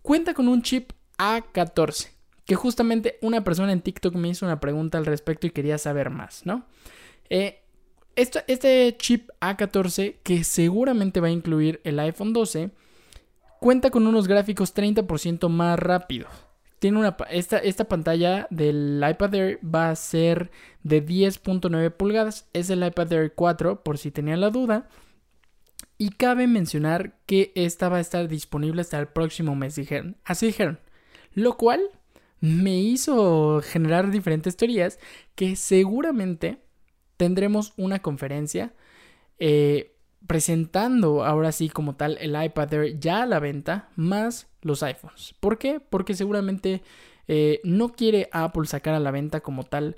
Cuenta 0.00 0.32
con 0.32 0.48
un 0.48 0.62
chip 0.62 0.92
A14, 1.22 2.10
que 2.44 2.56
justamente 2.56 3.18
una 3.22 3.44
persona 3.44 3.70
en 3.70 3.80
TikTok 3.80 4.14
me 4.16 4.28
hizo 4.28 4.44
una 4.44 4.58
pregunta 4.58 4.98
al 4.98 5.06
respecto 5.06 5.46
y 5.46 5.50
quería 5.50 5.78
saber 5.78 6.10
más, 6.10 6.44
¿no? 6.44 6.66
Eh, 7.30 7.60
este 8.16 8.96
chip 8.98 9.30
A14, 9.40 10.16
que 10.24 10.42
seguramente 10.42 11.20
va 11.20 11.28
a 11.28 11.30
incluir 11.30 11.80
el 11.84 12.00
iPhone 12.00 12.32
12, 12.32 12.70
cuenta 13.60 13.90
con 13.90 14.06
unos 14.08 14.26
gráficos 14.26 14.74
30% 14.74 15.48
más 15.48 15.78
rápidos. 15.78 16.28
Tiene 16.80 16.98
una, 16.98 17.16
esta, 17.30 17.58
esta 17.58 17.84
pantalla 17.84 18.48
del 18.50 19.00
iPad 19.08 19.34
Air 19.36 19.60
va 19.64 19.90
a 19.90 19.94
ser 19.94 20.50
de 20.82 21.06
10.9 21.06 21.92
pulgadas. 21.92 22.48
Es 22.52 22.68
el 22.70 22.84
iPad 22.84 23.12
Air 23.12 23.34
4, 23.36 23.84
por 23.84 23.98
si 23.98 24.10
tenían 24.10 24.40
la 24.40 24.50
duda. 24.50 24.88
Y 25.96 26.10
cabe 26.10 26.48
mencionar 26.48 27.14
que 27.26 27.52
esta 27.54 27.88
va 27.88 27.98
a 27.98 28.00
estar 28.00 28.26
disponible 28.26 28.80
hasta 28.80 28.98
el 28.98 29.06
próximo 29.06 29.54
mes, 29.54 29.76
dijeron. 29.76 30.16
Así 30.24 30.46
dijeron. 30.46 30.80
Lo 31.34 31.56
cual 31.56 31.80
me 32.40 32.78
hizo 32.78 33.62
generar 33.62 34.10
diferentes 34.10 34.56
teorías 34.56 34.98
que 35.34 35.56
seguramente 35.56 36.58
tendremos 37.16 37.72
una 37.76 38.02
conferencia 38.02 38.74
eh, 39.38 39.94
presentando 40.26 41.24
ahora 41.24 41.52
sí 41.52 41.68
como 41.68 41.94
tal 41.94 42.18
el 42.20 42.40
iPad 42.42 42.74
Air 42.74 42.98
ya 42.98 43.22
a 43.22 43.26
la 43.26 43.38
venta 43.38 43.90
más 43.96 44.48
los 44.60 44.82
iPhones. 44.82 45.34
¿Por 45.40 45.58
qué? 45.58 45.80
Porque 45.80 46.14
seguramente 46.14 46.82
eh, 47.28 47.60
no 47.64 47.92
quiere 47.92 48.28
Apple 48.32 48.66
sacar 48.66 48.94
a 48.94 49.00
la 49.00 49.10
venta 49.10 49.40
como 49.40 49.64
tal 49.64 49.96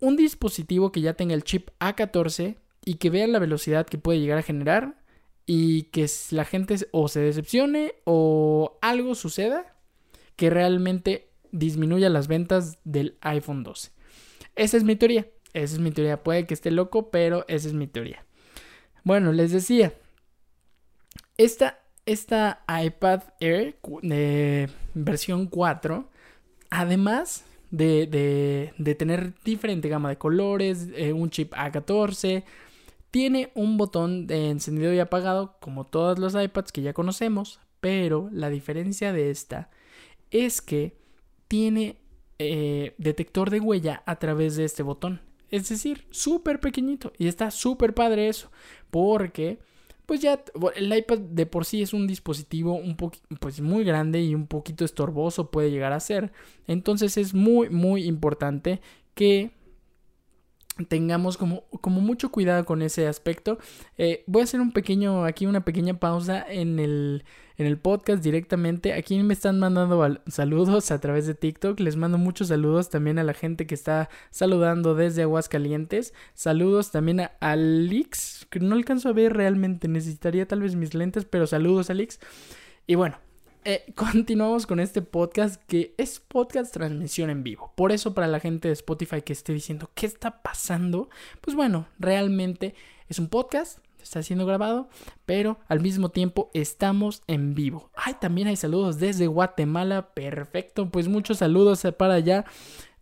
un 0.00 0.16
dispositivo 0.16 0.90
que 0.90 1.00
ya 1.00 1.14
tenga 1.14 1.34
el 1.34 1.44
chip 1.44 1.68
A14 1.78 2.56
y 2.84 2.94
que 2.94 3.10
vea 3.10 3.26
la 3.26 3.38
velocidad 3.38 3.86
que 3.86 3.98
puede 3.98 4.20
llegar 4.20 4.38
a 4.38 4.42
generar 4.42 4.96
y 5.46 5.84
que 5.84 6.06
la 6.30 6.44
gente 6.44 6.76
o 6.92 7.08
se 7.08 7.20
decepcione 7.20 7.94
o 8.04 8.78
algo 8.80 9.14
suceda 9.14 9.76
que 10.36 10.50
realmente 10.50 11.30
disminuya 11.50 12.08
las 12.08 12.28
ventas 12.28 12.78
del 12.84 13.16
iPhone 13.20 13.62
12. 13.62 13.90
Esa 14.56 14.76
es 14.76 14.84
mi 14.84 14.96
teoría. 14.96 15.26
Esa 15.52 15.74
es 15.74 15.80
mi 15.80 15.90
teoría. 15.90 16.22
Puede 16.22 16.46
que 16.46 16.54
esté 16.54 16.70
loco, 16.70 17.10
pero 17.10 17.44
esa 17.48 17.68
es 17.68 17.74
mi 17.74 17.86
teoría. 17.86 18.24
Bueno, 19.04 19.32
les 19.32 19.52
decía. 19.52 19.92
Esta, 21.36 21.78
esta 22.06 22.64
iPad 22.68 23.22
Air 23.40 23.76
de 24.02 24.68
versión 24.94 25.46
4, 25.46 26.08
además 26.70 27.44
de, 27.70 28.72
de, 28.76 28.94
tener 28.94 29.32
diferente 29.44 29.88
gama 29.88 30.10
de 30.10 30.18
colores, 30.18 30.88
eh, 30.94 31.12
un 31.12 31.30
chip 31.30 31.54
A14, 31.54 32.44
tiene 33.10 33.50
un 33.54 33.78
botón 33.78 34.26
de 34.26 34.50
encendido 34.50 34.92
y 34.92 34.98
apagado, 34.98 35.56
como 35.60 35.86
todos 35.86 36.18
los 36.18 36.34
iPads 36.34 36.70
que 36.70 36.82
ya 36.82 36.92
conocemos, 36.92 37.60
pero 37.80 38.28
la 38.30 38.50
diferencia 38.50 39.12
de 39.12 39.30
esta 39.30 39.70
es 40.32 40.60
que 40.60 40.96
tiene 41.46 41.98
eh, 42.38 42.94
detector 42.98 43.50
de 43.50 43.60
huella 43.60 44.02
a 44.06 44.16
través 44.18 44.56
de 44.56 44.64
este 44.64 44.82
botón. 44.82 45.20
Es 45.50 45.68
decir, 45.68 46.06
súper 46.10 46.58
pequeñito. 46.58 47.12
Y 47.18 47.28
está 47.28 47.50
súper 47.50 47.94
padre 47.94 48.28
eso. 48.28 48.50
Porque, 48.90 49.58
pues 50.06 50.20
ya, 50.20 50.42
el 50.74 50.96
iPad 50.96 51.18
de 51.18 51.46
por 51.46 51.64
sí 51.66 51.82
es 51.82 51.92
un 51.92 52.06
dispositivo 52.06 52.74
un 52.74 52.96
pues 52.96 53.60
muy 53.60 53.84
grande 53.84 54.22
y 54.22 54.34
un 54.34 54.46
poquito 54.46 54.84
estorboso 54.84 55.50
puede 55.50 55.70
llegar 55.70 55.92
a 55.92 56.00
ser. 56.00 56.32
Entonces 56.66 57.16
es 57.18 57.34
muy, 57.34 57.68
muy 57.68 58.04
importante 58.04 58.80
que 59.14 59.52
tengamos 60.88 61.36
como, 61.36 61.64
como 61.80 62.00
mucho 62.00 62.30
cuidado 62.30 62.64
con 62.64 62.82
ese 62.82 63.06
aspecto. 63.06 63.58
Eh, 63.98 64.24
voy 64.26 64.40
a 64.40 64.44
hacer 64.44 64.60
un 64.60 64.72
pequeño, 64.72 65.24
aquí 65.24 65.46
una 65.46 65.64
pequeña 65.64 65.98
pausa 66.00 66.44
en 66.48 66.78
el, 66.78 67.24
en 67.58 67.66
el 67.66 67.78
podcast 67.78 68.22
directamente. 68.22 68.94
Aquí 68.94 69.22
me 69.22 69.34
están 69.34 69.58
mandando 69.58 70.20
saludos 70.28 70.90
a 70.90 71.00
través 71.00 71.26
de 71.26 71.34
TikTok. 71.34 71.78
Les 71.80 71.96
mando 71.96 72.16
muchos 72.16 72.48
saludos 72.48 72.88
también 72.88 73.18
a 73.18 73.24
la 73.24 73.34
gente 73.34 73.66
que 73.66 73.74
está 73.74 74.08
saludando 74.30 74.94
desde 74.94 75.22
Aguascalientes. 75.22 76.14
Saludos 76.34 76.90
también 76.90 77.20
a 77.20 77.32
Alix, 77.40 78.46
que 78.50 78.60
no 78.60 78.74
alcanzo 78.74 79.10
a 79.10 79.12
ver 79.12 79.34
realmente. 79.34 79.88
Necesitaría 79.88 80.48
tal 80.48 80.62
vez 80.62 80.74
mis 80.74 80.94
lentes, 80.94 81.26
pero 81.26 81.46
saludos 81.46 81.90
Alix. 81.90 82.18
Y 82.86 82.94
bueno, 82.94 83.18
eh, 83.64 83.84
continuamos 83.96 84.66
con 84.66 84.80
este 84.80 85.02
podcast 85.02 85.62
que 85.66 85.94
es 85.98 86.20
podcast 86.20 86.72
transmisión 86.72 87.30
en 87.30 87.42
vivo. 87.42 87.72
Por 87.76 87.92
eso 87.92 88.14
para 88.14 88.26
la 88.26 88.40
gente 88.40 88.68
de 88.68 88.74
Spotify 88.74 89.22
que 89.22 89.32
esté 89.32 89.52
diciendo 89.52 89.90
qué 89.94 90.06
está 90.06 90.42
pasando, 90.42 91.08
pues 91.40 91.56
bueno, 91.56 91.86
realmente 91.98 92.74
es 93.08 93.18
un 93.18 93.28
podcast, 93.28 93.78
está 94.02 94.22
siendo 94.22 94.46
grabado, 94.46 94.88
pero 95.26 95.58
al 95.68 95.80
mismo 95.80 96.10
tiempo 96.10 96.50
estamos 96.54 97.22
en 97.26 97.54
vivo. 97.54 97.90
Ay, 97.94 98.14
también 98.20 98.48
hay 98.48 98.56
saludos 98.56 98.98
desde 98.98 99.26
Guatemala, 99.26 100.12
perfecto, 100.14 100.90
pues 100.90 101.08
muchos 101.08 101.38
saludos 101.38 101.86
para 101.96 102.14
allá 102.14 102.44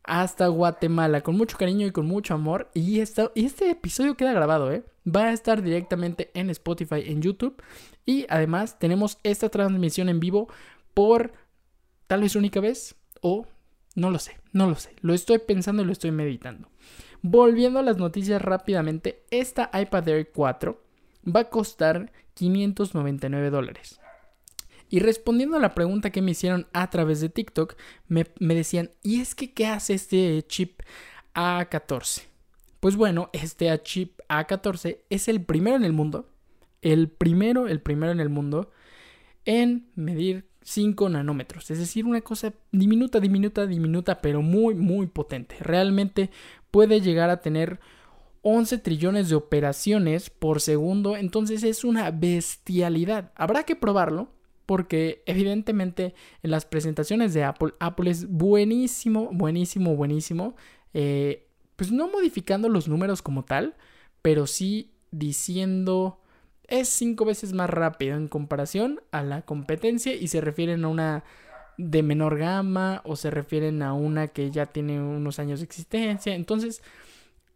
hasta 0.05 0.49
Guatemala, 0.49 1.21
con 1.21 1.37
mucho 1.37 1.57
cariño 1.57 1.87
y 1.87 1.93
con 1.93 2.07
mucho 2.07 2.35
amor. 2.35 2.71
Y, 2.75 2.99
y 2.99 3.01
este 3.01 3.71
episodio 3.71 4.17
queda 4.17 4.33
grabado, 4.33 4.73
¿eh? 4.73 4.85
Va 5.07 5.25
a 5.25 5.33
estar 5.33 5.63
directamente 5.63 6.31
en 6.35 6.51
Spotify, 6.51 7.03
en 7.07 7.23
YouTube. 7.23 7.63
Y 8.05 8.27
además 8.29 8.79
tenemos 8.79 9.19
esta 9.23 9.49
transmisión 9.49 10.09
en 10.09 10.21
vivo 10.21 10.49
por 10.95 11.33
tal 12.07 12.23
vez 12.23 12.35
única 12.35 12.61
vez 12.61 12.97
o 13.21 13.47
no 13.95 14.11
lo 14.11 14.19
sé, 14.19 14.39
no 14.53 14.69
lo 14.69 14.77
sé. 14.77 14.95
Lo 15.01 15.15
estoy 15.15 15.39
pensando 15.39 15.83
y 15.83 15.87
lo 15.87 15.93
estoy 15.93 16.11
meditando. 16.11 16.69
Volviendo 17.23 17.79
a 17.79 17.83
las 17.83 17.99
noticias 17.99 18.41
rápidamente, 18.41 19.25
esta 19.31 19.71
iPad 19.79 20.09
Air 20.09 20.31
4 20.33 20.83
va 21.35 21.41
a 21.41 21.51
costar 21.51 22.13
599 22.35 23.51
dólares. 23.51 24.00
Y 24.91 24.99
respondiendo 24.99 25.57
a 25.57 25.61
la 25.61 25.73
pregunta 25.73 26.11
que 26.11 26.21
me 26.21 26.33
hicieron 26.33 26.67
a 26.73 26.91
través 26.91 27.21
de 27.21 27.29
TikTok, 27.29 27.77
me, 28.09 28.27
decían, 28.41 28.91
¿y 29.05 29.21
es 29.21 29.37
que 29.37 29.55
qué 29.55 29.69
hace 29.69 29.95
este 29.95 30.45
chip 30.49 30.83
A14? 31.33 32.25
Pues 32.81 32.97
bueno, 32.97 33.31
este 33.33 33.81
chip 33.85 34.19
A14 34.29 34.99
es 35.09 35.29
el 35.29 35.45
primero 35.45 35.77
en 35.77 35.85
el 35.85 35.93
mundo, 35.93 36.29
el 36.83 37.09
primero, 37.09 37.69
el 37.69 37.81
primero 37.81 38.11
en 38.11 38.19
el 38.19 38.31
mundo 38.31 38.73
en 39.45 39.91
medir 39.95 40.49
5 40.63 41.09
nanómetros. 41.09 41.71
Es 41.71 41.79
decir, 41.79 42.05
una 42.05 42.21
cosa 42.21 42.53
diminuta, 42.73 43.21
diminuta, 43.21 43.69
diminuta, 43.69 44.21
pero 44.21 44.43
muy, 44.43 44.75
muy 44.75 45.07
potente. 45.07 45.55
Realmente 45.61 46.31
puede 46.73 47.01
llegar 47.01 47.31
a 47.31 47.41
tener 47.41 47.79
11 48.43 48.79
trillones 48.79 49.29
de 49.29 49.37
operaciones 49.37 50.31
por 50.31 50.61
segundo. 50.61 51.17
Entonces 51.17 51.63
es 51.63 51.85
una 51.85 52.11
bestialidad. 52.11 53.31
Habrá 53.37 53.63
que 53.63 53.77
probarlo 53.77 54.40
porque 54.71 55.25
evidentemente 55.27 56.15
en 56.45 56.53
las 56.53 56.65
presentaciones 56.65 57.35
de 57.35 57.43
Apple, 57.43 57.75
Apple 57.81 58.09
es 58.09 58.31
buenísimo, 58.31 59.29
buenísimo, 59.33 59.97
buenísimo. 59.97 60.55
Eh, 60.95 61.49
pues 61.75 61.91
no 61.91 62.09
modificando 62.09 62.69
los 62.69 62.87
números 62.87 63.21
como 63.21 63.45
tal, 63.45 63.75
pero 64.23 64.47
sí 64.47 64.93
diciendo 65.11 66.21
es 66.69 66.89
cinco 66.89 67.25
veces 67.25 67.53
más 67.53 67.69
rápido 67.69 68.17
en 68.17 68.29
comparación 68.29 69.01
a 69.11 69.25
la 69.25 69.43
competencia 69.43 70.15
y 70.15 70.29
se 70.29 70.41
refieren 70.41 70.85
a 70.85 70.89
una 70.89 71.25
de 71.77 72.05
menor 72.05 72.39
gama 72.39 73.03
o 73.05 73.17
se 73.17 73.33
refieren 73.33 73.83
a 73.83 73.93
una 73.93 74.29
que 74.29 74.53
ya 74.53 74.67
tiene 74.67 75.03
unos 75.03 75.41
años 75.41 75.59
de 75.59 75.65
existencia. 75.65 76.37
Entonces, 76.37 76.81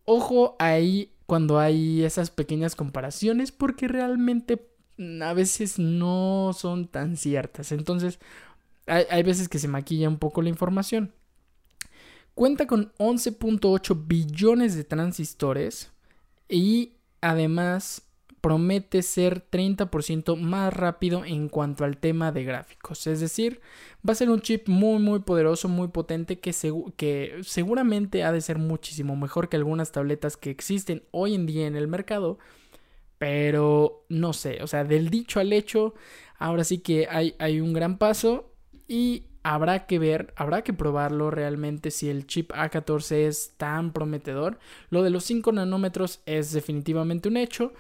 ojo 0.04 0.56
ahí 0.59 1.12
cuando 1.26 1.61
hay 1.61 2.02
esas 2.02 2.30
pequeñas 2.30 2.75
comparaciones 2.75 3.52
porque 3.52 3.87
realmente 3.87 4.73
a 4.98 5.32
veces 5.34 5.78
no 5.78 6.52
son 6.54 6.88
tan 6.88 7.16
ciertas. 7.16 7.72
Entonces, 7.72 8.18
hay, 8.86 9.04
hay 9.10 9.22
veces 9.22 9.48
que 9.48 9.58
se 9.58 9.68
maquilla 9.68 10.08
un 10.08 10.18
poco 10.18 10.42
la 10.42 10.48
información. 10.48 11.12
Cuenta 12.34 12.66
con 12.66 12.92
11.8 12.98 14.06
billones 14.06 14.74
de 14.74 14.84
transistores 14.84 15.92
y 16.48 16.94
además 17.20 18.02
promete 18.44 19.00
ser 19.00 19.42
30% 19.50 20.36
más 20.36 20.70
rápido 20.74 21.24
en 21.24 21.48
cuanto 21.48 21.82
al 21.82 21.96
tema 21.96 22.30
de 22.30 22.44
gráficos. 22.44 23.06
Es 23.06 23.20
decir, 23.20 23.62
va 24.06 24.12
a 24.12 24.16
ser 24.16 24.28
un 24.28 24.42
chip 24.42 24.68
muy 24.68 24.98
muy 24.98 25.20
poderoso, 25.20 25.66
muy 25.66 25.88
potente 25.88 26.38
que, 26.40 26.52
que 26.98 27.40
seguramente 27.42 28.22
ha 28.22 28.32
de 28.32 28.42
ser 28.42 28.58
muchísimo 28.58 29.16
mejor 29.16 29.48
que 29.48 29.56
algunas 29.56 29.92
tabletas 29.92 30.36
que 30.36 30.50
existen 30.50 31.04
hoy 31.10 31.34
en 31.34 31.46
día 31.46 31.66
en 31.66 31.74
el 31.74 31.88
mercado. 31.88 32.38
Pero 33.24 34.04
no 34.10 34.34
sé, 34.34 34.62
o 34.62 34.66
sea, 34.66 34.84
del 34.84 35.08
dicho 35.08 35.40
al 35.40 35.54
hecho, 35.54 35.94
ahora 36.36 36.62
sí 36.62 36.80
que 36.80 37.08
hay, 37.10 37.34
hay 37.38 37.58
un 37.58 37.72
gran 37.72 37.96
paso 37.96 38.52
y 38.86 39.28
habrá 39.42 39.86
que 39.86 39.98
ver, 39.98 40.34
habrá 40.36 40.60
que 40.60 40.74
probarlo 40.74 41.30
realmente 41.30 41.90
si 41.90 42.10
el 42.10 42.26
chip 42.26 42.52
A14 42.52 43.26
es 43.26 43.54
tan 43.56 43.94
prometedor. 43.94 44.58
Lo 44.90 45.02
de 45.02 45.08
los 45.08 45.24
5 45.24 45.52
nanómetros 45.52 46.20
es 46.26 46.52
definitivamente 46.52 47.30
un 47.30 47.38
hecho. 47.38 47.72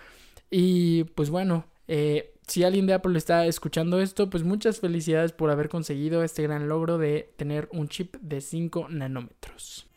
Y 0.48 1.04
pues 1.14 1.28
bueno, 1.28 1.66
eh, 1.88 2.32
si 2.46 2.64
alguien 2.64 2.86
de 2.86 2.94
Apple 2.94 3.18
está 3.18 3.44
escuchando 3.44 4.00
esto, 4.00 4.30
pues 4.30 4.44
muchas 4.44 4.80
felicidades 4.80 5.32
por 5.32 5.50
haber 5.50 5.68
conseguido 5.68 6.24
este 6.24 6.42
gran 6.42 6.70
logro 6.70 6.96
de 6.96 7.34
tener 7.36 7.68
un 7.70 7.88
chip 7.88 8.16
de 8.22 8.40
5 8.40 8.86
nanómetros. 8.88 9.90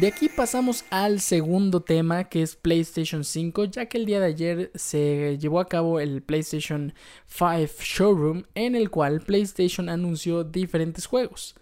De 0.00 0.06
aquí 0.06 0.30
pasamos 0.30 0.86
al 0.88 1.20
segundo 1.20 1.82
tema 1.82 2.24
que 2.24 2.40
es 2.40 2.56
PlayStation 2.56 3.22
5, 3.22 3.64
ya 3.64 3.84
que 3.84 3.98
el 3.98 4.06
día 4.06 4.18
de 4.18 4.28
ayer 4.28 4.70
se 4.74 5.36
llevó 5.36 5.60
a 5.60 5.68
cabo 5.68 6.00
el 6.00 6.22
PlayStation 6.22 6.94
5 7.26 7.66
Showroom 7.82 8.44
en 8.54 8.76
el 8.76 8.88
cual 8.88 9.20
PlayStation 9.20 9.90
anunció 9.90 10.42
diferentes 10.42 11.04
juegos. 11.04 11.54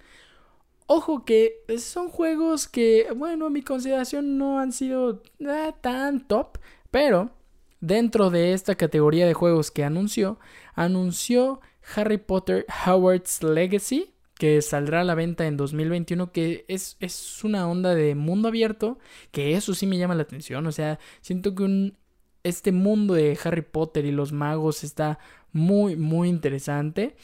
Ojo 0.86 1.24
que 1.24 1.64
son 1.78 2.10
juegos 2.10 2.68
que, 2.68 3.08
bueno, 3.16 3.46
a 3.46 3.50
mi 3.50 3.62
consideración 3.62 4.38
no 4.38 4.60
han 4.60 4.70
sido 4.70 5.20
eh, 5.40 5.72
tan 5.80 6.24
top, 6.28 6.58
pero 6.92 7.32
dentro 7.80 8.30
de 8.30 8.52
esta 8.52 8.76
categoría 8.76 9.26
de 9.26 9.34
juegos 9.34 9.72
que 9.72 9.82
anunció, 9.82 10.38
anunció 10.76 11.60
Harry 11.96 12.18
Potter 12.18 12.66
Howard's 12.86 13.42
Legacy, 13.42 14.14
que 14.38 14.62
saldrá 14.62 15.00
a 15.00 15.04
la 15.04 15.14
venta 15.14 15.46
en 15.46 15.56
2021, 15.56 16.32
que 16.32 16.64
es, 16.68 16.96
es 17.00 17.44
una 17.44 17.68
onda 17.68 17.94
de 17.94 18.14
mundo 18.14 18.48
abierto, 18.48 18.98
que 19.32 19.54
eso 19.54 19.74
sí 19.74 19.86
me 19.86 19.98
llama 19.98 20.14
la 20.14 20.22
atención, 20.22 20.66
o 20.66 20.72
sea, 20.72 20.98
siento 21.20 21.54
que 21.54 21.64
un, 21.64 21.98
este 22.44 22.72
mundo 22.72 23.14
de 23.14 23.38
Harry 23.44 23.62
Potter 23.62 24.04
y 24.04 24.12
los 24.12 24.32
magos 24.32 24.84
está 24.84 25.18
muy, 25.52 25.96
muy 25.96 26.28
interesante. 26.28 27.16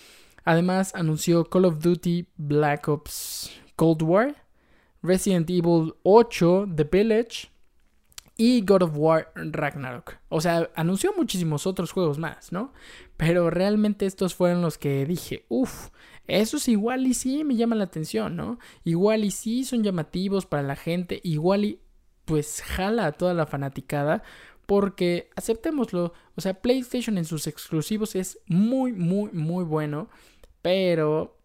Además, 0.45 0.95
anunció 0.95 1.45
Call 1.45 1.65
of 1.65 1.79
Duty 1.81 2.27
Black 2.37 2.89
Ops 2.89 3.51
Cold 3.77 4.03
War, 4.03 4.45
Resident 5.03 5.49
Evil 5.51 5.95
8 6.03 6.69
The 6.75 6.85
Village 6.85 7.49
y 8.37 8.63
God 8.63 8.83
of 8.83 8.91
War 8.95 9.33
Ragnarok. 9.35 10.17
O 10.29 10.41
sea, 10.41 10.71
anunció 10.75 11.13
muchísimos 11.17 11.67
otros 11.67 11.93
juegos 11.93 12.19
más, 12.19 12.53
¿no? 12.53 12.73
Pero 13.17 13.51
realmente 13.51 14.07
estos 14.07 14.35
fueron 14.35 14.61
los 14.61 14.77
que 14.77 15.07
dije, 15.07 15.47
uff, 15.49 15.89
esos 16.27 16.69
igual 16.69 17.07
y 17.07 17.15
sí 17.15 17.45
me 17.45 17.57
llaman 17.57 17.79
la 17.79 17.85
atención, 17.85 18.37
¿no? 18.37 18.59
Igual 18.85 19.25
y 19.25 19.31
sí 19.31 19.65
son 19.65 19.83
llamativos 19.83 20.47
para 20.47 20.63
la 20.63 20.77
gente, 20.77 21.21
igual 21.23 21.65
y 21.65 21.81
pues 22.25 22.63
jala 22.63 23.07
a 23.07 23.13
toda 23.13 23.35
la 23.35 23.47
fanaticada. 23.47 24.23
Porque 24.67 25.29
aceptémoslo, 25.37 26.15
o 26.37 26.41
sea, 26.41 26.55
PlayStation 26.63 27.19
en 27.19 27.27
sus 27.27 27.47
exclusivos 27.47 28.15
es 28.15 28.39
muy, 28.47 28.93
muy, 28.93 29.31
muy 29.33 29.63
bueno. 29.65 30.09
Pero, 30.63 31.39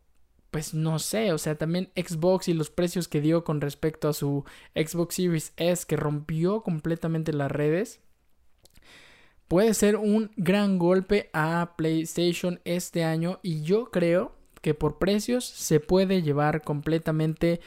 pues 0.51 0.73
no 0.73 0.99
sé, 0.99 1.33
o 1.33 1.37
sea, 1.37 1.57
también 1.57 1.91
Xbox 1.97 2.47
y 2.47 2.53
los 2.53 2.69
precios 2.69 3.09
que 3.09 3.19
dio 3.19 3.43
con 3.43 3.59
respecto 3.59 4.07
a 4.07 4.13
su 4.13 4.45
Xbox 4.73 5.15
Series 5.15 5.53
S 5.57 5.85
que 5.85 5.97
rompió 5.97 6.63
completamente 6.63 7.33
las 7.33 7.51
redes. 7.51 7.99
Puede 9.49 9.73
ser 9.73 9.97
un 9.97 10.31
gran 10.37 10.79
golpe 10.79 11.29
a 11.33 11.73
PlayStation 11.75 12.61
este 12.63 13.03
año 13.03 13.39
y 13.43 13.63
yo 13.63 13.91
creo 13.91 14.38
que 14.61 14.73
por 14.73 14.97
precios 14.97 15.45
se 15.45 15.79
puede 15.79 16.21
llevar 16.21 16.61
completamente 16.61 17.61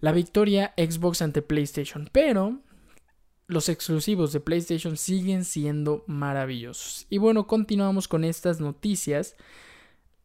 la 0.00 0.12
victoria 0.12 0.74
Xbox 0.76 1.22
ante 1.22 1.42
PlayStation. 1.42 2.08
Pero 2.12 2.60
los 3.46 3.68
exclusivos 3.68 4.32
de 4.32 4.40
PlayStation 4.40 4.96
siguen 4.96 5.44
siendo 5.44 6.04
maravillosos. 6.06 7.06
Y 7.08 7.18
bueno, 7.18 7.46
continuamos 7.46 8.06
con 8.06 8.24
estas 8.24 8.60
noticias. 8.60 9.36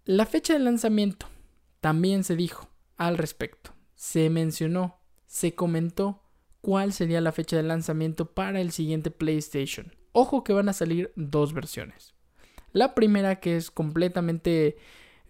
La 0.06 0.26
fecha 0.26 0.54
de 0.54 0.60
lanzamiento 0.60 1.28
también 1.80 2.24
se 2.24 2.36
dijo 2.36 2.70
al 2.98 3.18
respecto. 3.18 3.74
Se 3.96 4.30
mencionó, 4.30 5.00
se 5.26 5.56
comentó 5.56 6.22
cuál 6.62 6.94
sería 6.94 7.22
la 7.22 7.32
fecha 7.32 7.58
de 7.58 7.64
lanzamiento 7.64 8.34
para 8.34 8.62
el 8.62 8.72
siguiente 8.72 9.12
PlayStation. 9.12 9.94
Ojo 10.12 10.44
que 10.44 10.54
van 10.54 10.70
a 10.70 10.74
salir 10.74 11.12
dos 11.16 11.54
versiones. 11.54 12.14
La 12.72 12.96
primera 12.96 13.40
que 13.40 13.56
es 13.56 13.72
completamente 13.72 14.78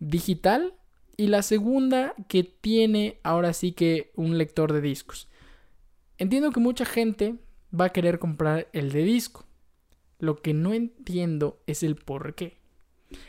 digital 0.04 0.74
y 1.18 1.28
la 1.28 1.42
segunda 1.42 2.16
que 2.28 2.44
tiene 2.44 3.20
ahora 3.24 3.54
sí 3.54 3.72
que 3.72 4.12
un 4.16 4.38
lector 4.38 4.74
de 4.74 4.82
discos. 4.82 5.28
Entiendo 6.18 6.52
que 6.52 6.60
mucha 6.60 6.86
gente 6.86 7.36
va 7.80 7.86
a 7.86 7.92
querer 7.92 8.20
comprar 8.20 8.68
el 8.74 8.92
de 8.92 9.04
disco. 9.04 9.46
Lo 10.20 10.42
que 10.42 10.54
no 10.54 10.74
entiendo 10.74 11.60
es 11.68 11.84
el 11.84 11.96
por 11.96 12.36
qué. 12.36 12.58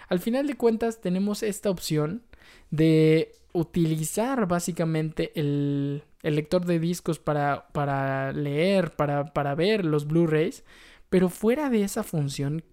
Al 0.09 0.21
final 0.21 0.47
de 0.47 0.57
cuentas 0.57 1.01
tenemos 1.01 1.43
esta 1.43 1.71
opción 1.71 2.23
de 2.71 3.33
utilizar 3.53 4.47
básicamente 4.49 5.33
el, 5.35 6.03
lector 6.23 6.65
de 6.65 6.79
discos 6.79 7.19
para, 7.19 7.69
para 7.69 8.33
leer, 8.33 8.93
para, 8.93 9.33
para 9.33 9.55
ver 9.55 9.85
los 9.85 10.07
Blu-rays, 10.07 10.65
pero 11.11 11.29
fuera 11.29 11.71
de 11.71 11.83
esa 11.83 12.03
función, 12.03 12.65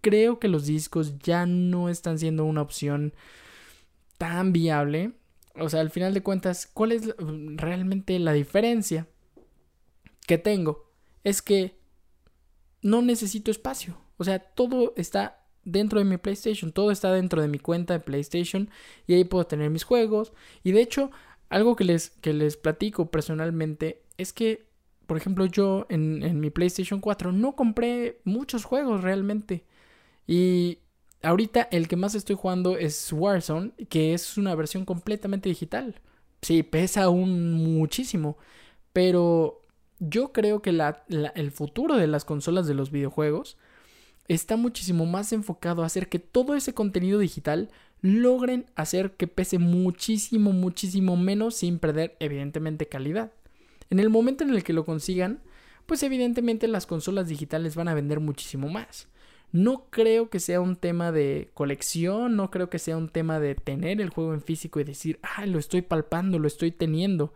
creo 0.00 0.38
que 0.38 0.48
los 0.48 0.66
discos 0.66 1.18
ya 1.18 1.46
no 1.46 1.88
están 1.88 2.18
siendo 2.18 2.44
una 2.44 2.62
opción 2.62 3.14
tan 4.18 4.52
viable. 4.52 5.12
O 5.54 5.68
sea, 5.68 5.80
al 5.80 5.90
final 5.90 6.14
de 6.14 6.22
cuentas, 6.22 6.68
¿cuál 6.72 6.92
es 6.92 7.14
realmente 7.18 8.18
la 8.18 8.32
diferencia 8.32 9.06
que 10.26 10.38
tengo? 10.38 10.90
Es 11.24 11.42
que 11.42 11.78
no 12.82 13.02
necesito 13.02 13.50
espacio. 13.50 13.98
O 14.18 14.24
sea, 14.24 14.38
todo 14.38 14.92
está 14.96 15.44
dentro 15.64 15.98
de 15.98 16.04
mi 16.04 16.16
PlayStation. 16.16 16.72
Todo 16.72 16.90
está 16.90 17.12
dentro 17.12 17.42
de 17.42 17.48
mi 17.48 17.58
cuenta 17.58 17.94
de 17.94 18.00
PlayStation 18.00 18.70
y 19.06 19.14
ahí 19.14 19.24
puedo 19.24 19.46
tener 19.46 19.70
mis 19.70 19.84
juegos. 19.84 20.32
Y 20.62 20.72
de 20.72 20.82
hecho, 20.82 21.10
algo 21.48 21.76
que 21.76 21.84
les, 21.84 22.10
que 22.10 22.32
les 22.32 22.56
platico 22.56 23.10
personalmente 23.10 24.02
es 24.16 24.32
que, 24.32 24.68
por 25.06 25.16
ejemplo, 25.16 25.46
yo 25.46 25.86
en, 25.88 26.22
en 26.22 26.40
mi 26.40 26.50
PlayStation 26.50 27.00
4 27.00 27.32
no 27.32 27.56
compré 27.56 28.20
muchos 28.24 28.64
juegos 28.64 29.02
realmente. 29.02 29.64
Y 30.28 30.78
ahorita 31.22 31.68
el 31.72 31.88
que 31.88 31.96
más 31.96 32.14
estoy 32.14 32.36
jugando 32.36 32.76
es 32.76 33.12
Warzone, 33.12 33.72
que 33.88 34.14
es 34.14 34.36
una 34.36 34.54
versión 34.54 34.84
completamente 34.84 35.48
digital. 35.48 36.00
Sí, 36.42 36.62
pesa 36.62 37.04
aún 37.04 37.54
muchísimo. 37.54 38.36
Pero 38.92 39.66
yo 39.98 40.32
creo 40.32 40.62
que 40.62 40.70
el 40.70 41.50
futuro 41.50 41.96
de 41.96 42.06
las 42.06 42.24
consolas 42.24 42.66
de 42.68 42.74
los 42.74 42.92
videojuegos 42.92 43.56
está 44.28 44.56
muchísimo 44.56 45.06
más 45.06 45.32
enfocado 45.32 45.82
a 45.82 45.86
hacer 45.86 46.08
que 46.08 46.18
todo 46.18 46.54
ese 46.54 46.74
contenido 46.74 47.18
digital 47.18 47.70
logren 48.02 48.66
hacer 48.76 49.12
que 49.12 49.26
pese 49.26 49.58
muchísimo, 49.58 50.52
muchísimo 50.52 51.16
menos 51.16 51.56
sin 51.56 51.78
perder 51.78 52.16
evidentemente 52.20 52.86
calidad. 52.86 53.32
En 53.90 53.98
el 53.98 54.10
momento 54.10 54.44
en 54.44 54.50
el 54.50 54.62
que 54.62 54.74
lo 54.74 54.84
consigan, 54.84 55.40
pues 55.86 56.02
evidentemente 56.02 56.68
las 56.68 56.84
consolas 56.84 57.28
digitales 57.28 57.74
van 57.74 57.88
a 57.88 57.94
vender 57.94 58.20
muchísimo 58.20 58.68
más. 58.68 59.08
No 59.50 59.86
creo 59.90 60.28
que 60.28 60.40
sea 60.40 60.60
un 60.60 60.76
tema 60.76 61.10
de 61.10 61.50
colección, 61.54 62.36
no 62.36 62.50
creo 62.50 62.68
que 62.68 62.78
sea 62.78 62.96
un 62.96 63.08
tema 63.08 63.40
de 63.40 63.54
tener 63.54 64.00
el 64.00 64.10
juego 64.10 64.34
en 64.34 64.42
físico 64.42 64.78
y 64.78 64.84
decir, 64.84 65.18
ah, 65.22 65.46
lo 65.46 65.58
estoy 65.58 65.82
palpando, 65.82 66.38
lo 66.38 66.46
estoy 66.46 66.70
teniendo. 66.70 67.32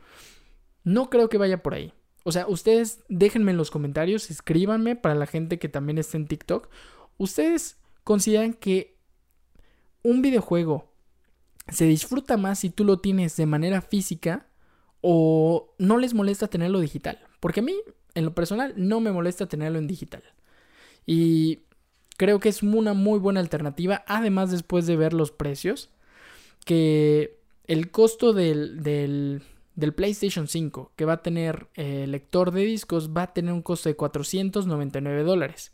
No 0.84 1.08
creo 1.08 1.28
que 1.28 1.38
vaya 1.38 1.62
por 1.62 1.74
ahí. 1.74 1.92
O 2.24 2.32
sea, 2.32 2.46
ustedes 2.46 3.02
déjenme 3.08 3.52
en 3.52 3.56
los 3.56 3.70
comentarios, 3.70 4.30
escríbanme 4.30 4.94
para 4.94 5.14
la 5.14 5.26
gente 5.26 5.58
que 5.58 5.68
también 5.68 5.98
está 5.98 6.16
en 6.16 6.26
TikTok. 6.26 6.68
¿Ustedes 7.18 7.78
consideran 8.04 8.54
que 8.54 8.98
un 10.02 10.22
videojuego 10.22 10.92
se 11.68 11.86
disfruta 11.86 12.36
más 12.36 12.60
si 12.60 12.70
tú 12.70 12.84
lo 12.84 13.00
tienes 13.00 13.36
de 13.36 13.46
manera 13.46 13.80
física 13.80 14.46
o 15.00 15.74
no 15.78 15.98
les 15.98 16.14
molesta 16.14 16.48
tenerlo 16.48 16.80
digital? 16.80 17.18
Porque 17.40 17.60
a 17.60 17.62
mí, 17.64 17.74
en 18.14 18.24
lo 18.24 18.34
personal, 18.34 18.74
no 18.76 19.00
me 19.00 19.12
molesta 19.12 19.46
tenerlo 19.46 19.78
en 19.78 19.88
digital. 19.88 20.22
Y 21.06 21.62
creo 22.16 22.40
que 22.40 22.48
es 22.48 22.62
una 22.62 22.94
muy 22.94 23.18
buena 23.18 23.40
alternativa, 23.40 24.02
además 24.06 24.50
después 24.50 24.86
de 24.86 24.96
ver 24.96 25.12
los 25.12 25.30
precios, 25.30 25.90
que 26.64 27.38
el 27.66 27.90
costo 27.90 28.32
del, 28.32 28.82
del, 28.82 29.42
PlayStation 29.94 30.48
5, 30.48 30.92
que 30.96 31.04
va 31.04 31.12
a 31.14 31.22
tener 31.22 31.66
el 31.74 32.12
lector 32.12 32.52
de 32.52 32.64
discos, 32.64 33.10
va 33.10 33.24
a 33.24 33.32
tener 33.32 33.52
un 33.52 33.62
costo 33.62 33.88
de 33.88 33.96
499 33.96 35.22
dólares. 35.22 35.72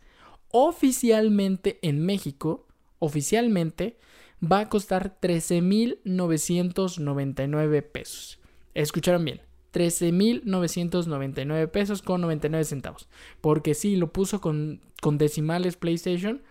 Oficialmente 0.51 1.79
en 1.83 2.01
México, 2.05 2.67
oficialmente, 2.99 3.99
va 4.41 4.61
a 4.61 4.69
costar 4.69 5.19
13.999 5.21 7.83
pesos. 7.83 8.39
Escucharon 8.75 9.25
bien, 9.25 9.41
13.999 9.73 11.69
pesos 11.71 12.03
con 12.03 12.21
99 12.21 12.65
centavos. 12.65 13.09
Porque 13.41 13.75
sí, 13.75 13.97
lo 13.97 14.13
puso 14.13 14.41
con, 14.41 14.81
con 15.01 15.19
decimales 15.19 15.77
PlayStation. 15.77 16.43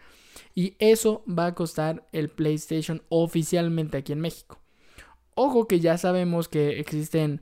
Y 0.54 0.76
eso 0.80 1.24
va 1.28 1.48
a 1.48 1.56
costar 1.56 2.08
el 2.12 2.30
PlayStation 2.30 3.02
oficialmente 3.10 3.98
aquí 3.98 4.14
en 4.14 4.22
México. 4.22 4.60
Ojo 5.36 5.68
que 5.68 5.80
ya 5.80 5.98
sabemos 5.98 6.48
que 6.48 6.80
existen 6.80 7.42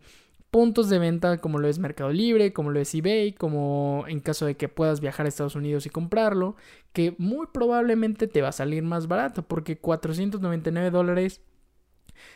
puntos 0.55 0.89
de 0.89 0.99
venta 0.99 1.39
como 1.39 1.59
lo 1.59 1.67
es 1.67 1.79
Mercado 1.79 2.11
Libre, 2.11 2.53
como 2.53 2.71
lo 2.71 2.79
es 2.79 2.95
eBay, 2.95 3.33
como 3.33 4.05
en 4.07 4.21
caso 4.21 4.45
de 4.45 4.55
que 4.55 4.69
puedas 4.69 5.01
viajar 5.01 5.25
a 5.25 5.29
Estados 5.29 5.55
Unidos 5.55 5.85
y 5.85 5.89
comprarlo, 5.89 6.55
que 6.93 7.13
muy 7.17 7.47
probablemente 7.53 8.27
te 8.27 8.41
va 8.41 8.47
a 8.47 8.53
salir 8.53 8.81
más 8.81 9.07
barato 9.07 9.43
porque 9.43 9.77
499 9.77 10.91
dólares 10.91 11.41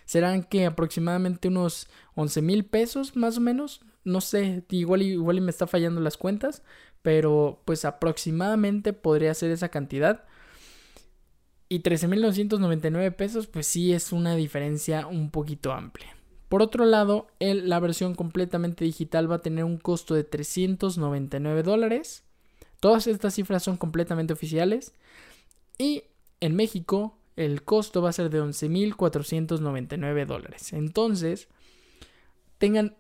serán 0.06 0.44
que 0.44 0.66
aproximadamente 0.66 1.48
unos 1.48 1.88
11 2.16 2.42
mil 2.42 2.66
pesos 2.66 3.16
más 3.16 3.38
o 3.38 3.42
menos. 3.42 3.82
No 4.04 4.22
sé, 4.22 4.64
igual, 4.70 5.02
igual 5.02 5.38
y 5.38 5.42
me 5.42 5.52
está 5.52 5.68
fallando 5.68 6.02
las 6.02 6.18
cuentas, 6.18 6.64
pero 7.02 7.62
pues 7.66 7.86
aproximadamente 7.86 8.94
podría 8.94 9.34
ser 9.34 9.52
esa 9.52 9.70
cantidad. 9.70 10.26
Y 11.68 11.84
13.999 11.84 13.16
pesos, 13.16 13.48
pues 13.48 13.68
sí 13.68 13.94
es 13.94 14.12
una 14.12 14.36
diferencia 14.36 15.06
un 15.06 15.30
poquito 15.30 15.72
amplia. 15.72 16.16
Por 16.50 16.64
otro 16.64 16.86
lado, 16.86 17.28
la 17.40 17.80
versión 17.80 18.16
completamente 18.16 18.84
digital 18.84 19.32
va 19.32 19.36
a 19.36 19.42
tener 19.44 19.64
un 19.64 19.78
costo 19.78 20.16
de 20.16 20.24
399 20.24 21.62
dólares. 21.62 22.24
Todas 22.80 23.06
estas 23.06 23.36
cifras 23.36 23.62
son 23.62 23.78
completamente 23.78 24.34
oficiales. 24.34 24.94
Y 25.78 26.06
en 26.40 26.56
México 26.56 27.19
el 27.40 27.64
costo 27.64 28.02
va 28.02 28.10
a 28.10 28.14
ser 28.14 28.30
de 28.30 28.42
11.499 28.42 30.26
dólares. 30.26 30.74
Entonces, 30.74 31.48
tengan 32.58 32.98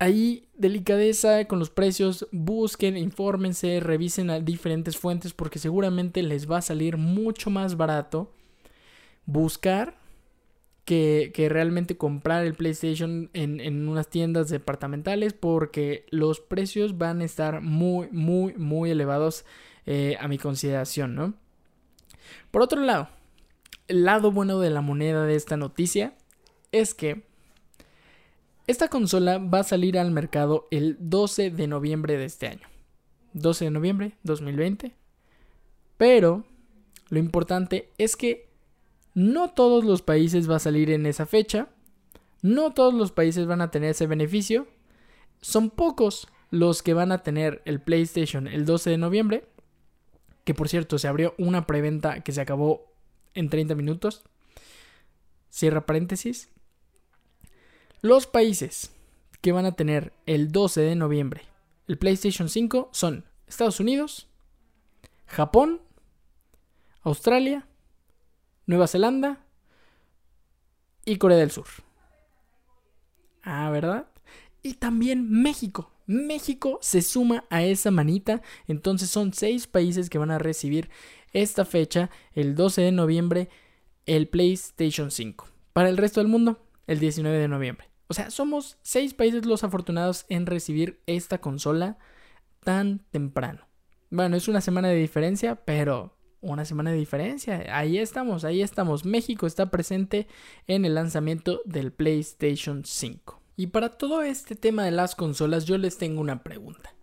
ahí 0.00 0.48
delicadeza 0.56 1.44
con 1.46 1.60
los 1.60 1.70
precios, 1.70 2.26
busquen, 2.32 2.96
infórmense, 2.96 3.78
revisen 3.78 4.30
a 4.30 4.40
diferentes 4.40 4.96
fuentes 4.96 5.32
porque 5.32 5.60
seguramente 5.60 6.22
les 6.24 6.50
va 6.50 6.58
a 6.58 6.62
salir 6.62 6.96
mucho 6.96 7.50
más 7.50 7.76
barato 7.76 8.32
buscar 9.26 9.96
que, 10.84 11.30
realmente 11.48 11.96
comprar 11.96 12.44
el 12.46 12.54
PlayStation 12.54 13.30
en, 13.32 13.88
unas 13.88 14.08
tiendas 14.08 14.48
departamentales 14.48 15.34
porque 15.34 16.04
los 16.10 16.40
precios 16.40 16.98
van 16.98 17.20
a 17.20 17.24
estar 17.24 17.60
muy, 17.60 18.08
muy, 18.10 18.54
muy 18.54 18.90
elevados 18.90 19.44
eh, 19.86 20.16
a 20.18 20.26
mi 20.26 20.38
consideración, 20.38 21.14
¿no? 21.14 21.34
Por 22.50 22.62
otro 22.62 22.80
lado, 22.80 23.08
el 23.88 24.04
lado 24.04 24.32
bueno 24.32 24.60
de 24.60 24.70
la 24.70 24.80
moneda 24.80 25.24
de 25.24 25.34
esta 25.34 25.56
noticia 25.56 26.14
es 26.72 26.94
que 26.94 27.22
esta 28.66 28.88
consola 28.88 29.38
va 29.38 29.60
a 29.60 29.64
salir 29.64 29.98
al 29.98 30.10
mercado 30.10 30.68
el 30.70 30.96
12 31.00 31.50
de 31.50 31.66
noviembre 31.66 32.18
de 32.18 32.26
este 32.26 32.48
año. 32.48 32.68
12 33.32 33.64
de 33.64 33.70
noviembre 33.70 34.12
2020. 34.24 34.94
Pero 35.96 36.44
lo 37.08 37.18
importante 37.18 37.90
es 37.96 38.16
que 38.16 38.50
no 39.14 39.50
todos 39.50 39.84
los 39.84 40.02
países 40.02 40.50
va 40.50 40.56
a 40.56 40.60
salir 40.60 40.90
en 40.90 41.06
esa 41.06 41.24
fecha. 41.24 41.68
No 42.42 42.72
todos 42.72 42.92
los 42.92 43.10
países 43.10 43.46
van 43.46 43.62
a 43.62 43.70
tener 43.70 43.90
ese 43.90 44.06
beneficio. 44.06 44.68
Son 45.40 45.70
pocos 45.70 46.28
los 46.50 46.82
que 46.82 46.94
van 46.94 47.10
a 47.10 47.22
tener 47.22 47.62
el 47.64 47.80
PlayStation 47.80 48.46
el 48.46 48.64
12 48.64 48.90
de 48.90 48.98
noviembre 48.98 49.44
que 50.48 50.54
por 50.54 50.70
cierto 50.70 50.98
se 50.98 51.06
abrió 51.06 51.34
una 51.36 51.66
preventa 51.66 52.22
que 52.22 52.32
se 52.32 52.40
acabó 52.40 52.90
en 53.34 53.50
30 53.50 53.74
minutos. 53.74 54.24
Cierra 55.50 55.84
paréntesis. 55.84 56.48
Los 58.00 58.26
países 58.26 58.90
que 59.42 59.52
van 59.52 59.66
a 59.66 59.72
tener 59.72 60.14
el 60.24 60.50
12 60.50 60.80
de 60.80 60.96
noviembre 60.96 61.42
el 61.86 61.98
PlayStation 61.98 62.48
5 62.48 62.88
son 62.92 63.26
Estados 63.46 63.78
Unidos, 63.78 64.26
Japón, 65.26 65.82
Australia, 67.02 67.66
Nueva 68.64 68.86
Zelanda 68.86 69.44
y 71.04 71.18
Corea 71.18 71.36
del 71.36 71.50
Sur. 71.50 71.66
Ah, 73.42 73.68
¿verdad? 73.68 74.08
Y 74.62 74.74
también 74.74 75.30
México. 75.30 75.92
México 76.06 76.78
se 76.80 77.02
suma 77.02 77.44
a 77.50 77.62
esa 77.62 77.90
manita. 77.90 78.42
Entonces 78.66 79.10
son 79.10 79.32
seis 79.32 79.66
países 79.66 80.10
que 80.10 80.18
van 80.18 80.30
a 80.30 80.38
recibir 80.38 80.90
esta 81.32 81.64
fecha, 81.64 82.10
el 82.32 82.54
12 82.54 82.82
de 82.82 82.92
noviembre, 82.92 83.48
el 84.06 84.28
PlayStation 84.28 85.10
5. 85.10 85.46
Para 85.72 85.88
el 85.88 85.96
resto 85.96 86.20
del 86.20 86.28
mundo, 86.28 86.60
el 86.86 86.98
19 86.98 87.38
de 87.38 87.48
noviembre. 87.48 87.88
O 88.08 88.14
sea, 88.14 88.30
somos 88.30 88.78
seis 88.82 89.12
países 89.12 89.44
los 89.44 89.64
afortunados 89.64 90.24
en 90.30 90.46
recibir 90.46 91.00
esta 91.06 91.38
consola 91.38 91.98
tan 92.64 93.00
temprano. 93.10 93.68
Bueno, 94.10 94.36
es 94.36 94.48
una 94.48 94.62
semana 94.62 94.88
de 94.88 94.96
diferencia, 94.96 95.56
pero 95.56 96.16
una 96.40 96.64
semana 96.64 96.90
de 96.90 96.96
diferencia. 96.96 97.64
Ahí 97.76 97.98
estamos, 97.98 98.44
ahí 98.44 98.62
estamos. 98.62 99.04
México 99.04 99.46
está 99.46 99.70
presente 99.70 100.26
en 100.66 100.86
el 100.86 100.94
lanzamiento 100.94 101.60
del 101.66 101.92
PlayStation 101.92 102.84
5. 102.84 103.42
Y 103.58 103.66
para 103.66 103.88
todo 103.88 104.22
este 104.22 104.54
tema 104.54 104.84
de 104.84 104.92
las 104.92 105.16
consolas 105.16 105.64
yo 105.64 105.78
les 105.78 105.98
tengo 105.98 106.20
una 106.20 106.44
pregunta. 106.44 106.94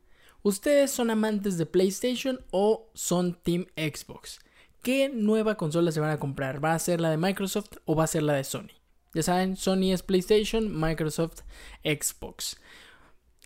¿Ustedes 0.42 0.90
son 0.90 1.10
amantes 1.10 1.58
de 1.58 1.66
PlayStation 1.66 2.40
o 2.50 2.90
son 2.94 3.34
Team 3.44 3.66
Xbox? 3.76 4.40
¿Qué 4.82 5.10
nueva 5.10 5.58
consola 5.58 5.92
se 5.92 6.00
van 6.00 6.12
a 6.12 6.18
comprar? 6.18 6.64
¿Va 6.64 6.74
a 6.74 6.80
ser 6.80 7.02
la 7.02 7.10
de 7.10 7.18
Microsoft 7.18 7.80
o 7.84 7.94
va 7.94 8.06
a 8.06 8.08
ser 8.08 8.24
la 8.24 8.36
de 8.36 8.46
Sony? 8.46 8.72
Ya 9.14 9.22
saben, 9.22 9.58
Sony 9.58 9.92
es 9.92 10.02
PlayStation, 10.02 10.80
Microsoft 10.80 11.42
Xbox. 11.84 12.56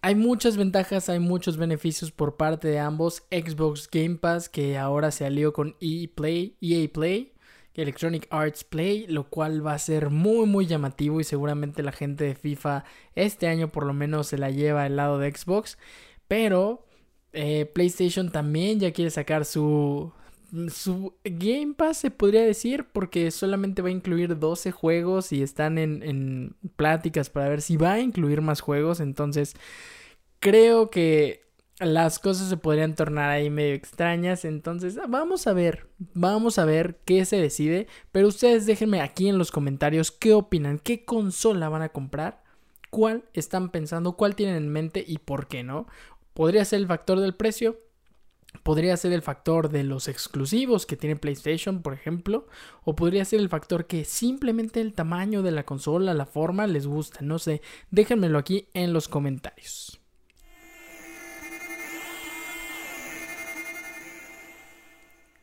Hay 0.03 0.13
muchas 0.13 0.55
ventajas, 0.55 1.09
hay 1.09 1.19
muchos 1.19 1.57
beneficios 1.57 2.11
por 2.11 2.37
parte 2.37 2.67
de 2.67 2.77
ambos. 2.77 3.23
Xbox 3.31 3.89
Game 3.91 4.17
Pass, 4.17 4.49
que 4.49 4.77
ahora 4.77 5.09
se 5.09 5.25
alió 5.25 5.51
con 5.51 5.75
EA 5.81 6.07
Play, 6.13 6.57
EA 6.61 6.87
Play 6.93 7.33
Electronic 7.81 8.27
Arts 8.29 8.63
Play, 8.63 9.07
lo 9.07 9.29
cual 9.29 9.65
va 9.65 9.73
a 9.73 9.79
ser 9.79 10.09
muy 10.09 10.45
muy 10.45 10.67
llamativo 10.67 11.19
y 11.19 11.23
seguramente 11.23 11.83
la 11.83 11.91
gente 11.91 12.23
de 12.23 12.35
FIFA 12.35 12.83
este 13.15 13.47
año 13.47 13.69
por 13.69 13.85
lo 13.85 13.93
menos 13.93 14.27
se 14.27 14.37
la 14.37 14.49
lleva 14.51 14.83
al 14.83 14.95
lado 14.95 15.19
de 15.19 15.31
Xbox, 15.31 15.77
pero 16.27 16.85
eh, 17.33 17.65
PlayStation 17.73 18.31
también 18.31 18.79
ya 18.79 18.91
quiere 18.91 19.11
sacar 19.11 19.45
su 19.45 20.11
su 20.69 21.13
Game 21.23 21.75
Pass 21.75 21.97
se 21.97 22.11
podría 22.11 22.43
decir 22.43 22.85
porque 22.91 23.29
solamente 23.29 23.81
va 23.83 23.89
a 23.89 23.91
incluir 23.91 24.39
12 24.39 24.71
juegos 24.71 25.31
y 25.31 25.43
están 25.43 25.77
en, 25.77 26.01
en 26.01 26.55
pláticas 26.75 27.29
para 27.29 27.49
ver 27.49 27.61
si 27.61 27.77
va 27.77 27.93
a 27.93 27.99
incluir 27.99 28.41
más 28.41 28.61
juegos, 28.61 28.99
entonces 28.99 29.55
creo 30.39 30.89
que 30.89 31.48
las 31.79 32.19
cosas 32.19 32.49
se 32.49 32.57
podrían 32.57 32.95
tornar 32.95 33.29
ahí 33.29 33.49
medio 33.49 33.73
extrañas. 33.73 34.45
Entonces, 34.45 34.99
vamos 35.07 35.47
a 35.47 35.53
ver, 35.53 35.87
vamos 36.13 36.59
a 36.59 36.65
ver 36.65 36.99
qué 37.05 37.25
se 37.25 37.37
decide. 37.37 37.87
Pero 38.11 38.27
ustedes 38.27 38.65
déjenme 38.65 39.01
aquí 39.01 39.29
en 39.29 39.37
los 39.37 39.51
comentarios 39.51 40.11
qué 40.11 40.33
opinan, 40.33 40.79
qué 40.79 41.05
consola 41.05 41.69
van 41.69 41.81
a 41.81 41.89
comprar, 41.89 42.43
cuál 42.89 43.23
están 43.33 43.69
pensando, 43.69 44.13
cuál 44.13 44.35
tienen 44.35 44.55
en 44.55 44.69
mente 44.69 45.03
y 45.07 45.19
por 45.19 45.47
qué 45.47 45.63
no. 45.63 45.87
Podría 46.33 46.65
ser 46.65 46.79
el 46.79 46.87
factor 46.87 47.19
del 47.19 47.35
precio. 47.35 47.79
Podría 48.63 48.97
ser 48.97 49.13
el 49.13 49.21
factor 49.21 49.69
de 49.69 49.83
los 49.83 50.07
exclusivos 50.07 50.87
que 50.87 50.97
tiene 50.97 51.15
PlayStation, 51.15 51.83
por 51.83 51.93
ejemplo. 51.93 52.47
O 52.83 52.95
podría 52.95 53.23
ser 53.23 53.39
el 53.39 53.49
factor 53.49 53.85
que 53.85 54.05
simplemente 54.05 54.81
el 54.81 54.93
tamaño 54.93 55.43
de 55.43 55.51
la 55.51 55.65
consola, 55.65 56.15
la 56.15 56.25
forma, 56.25 56.65
les 56.65 56.87
gusta. 56.87 57.19
No 57.21 57.37
sé. 57.37 57.61
Déjenmelo 57.91 58.39
aquí 58.39 58.67
en 58.73 58.91
los 58.91 59.07
comentarios. 59.07 59.98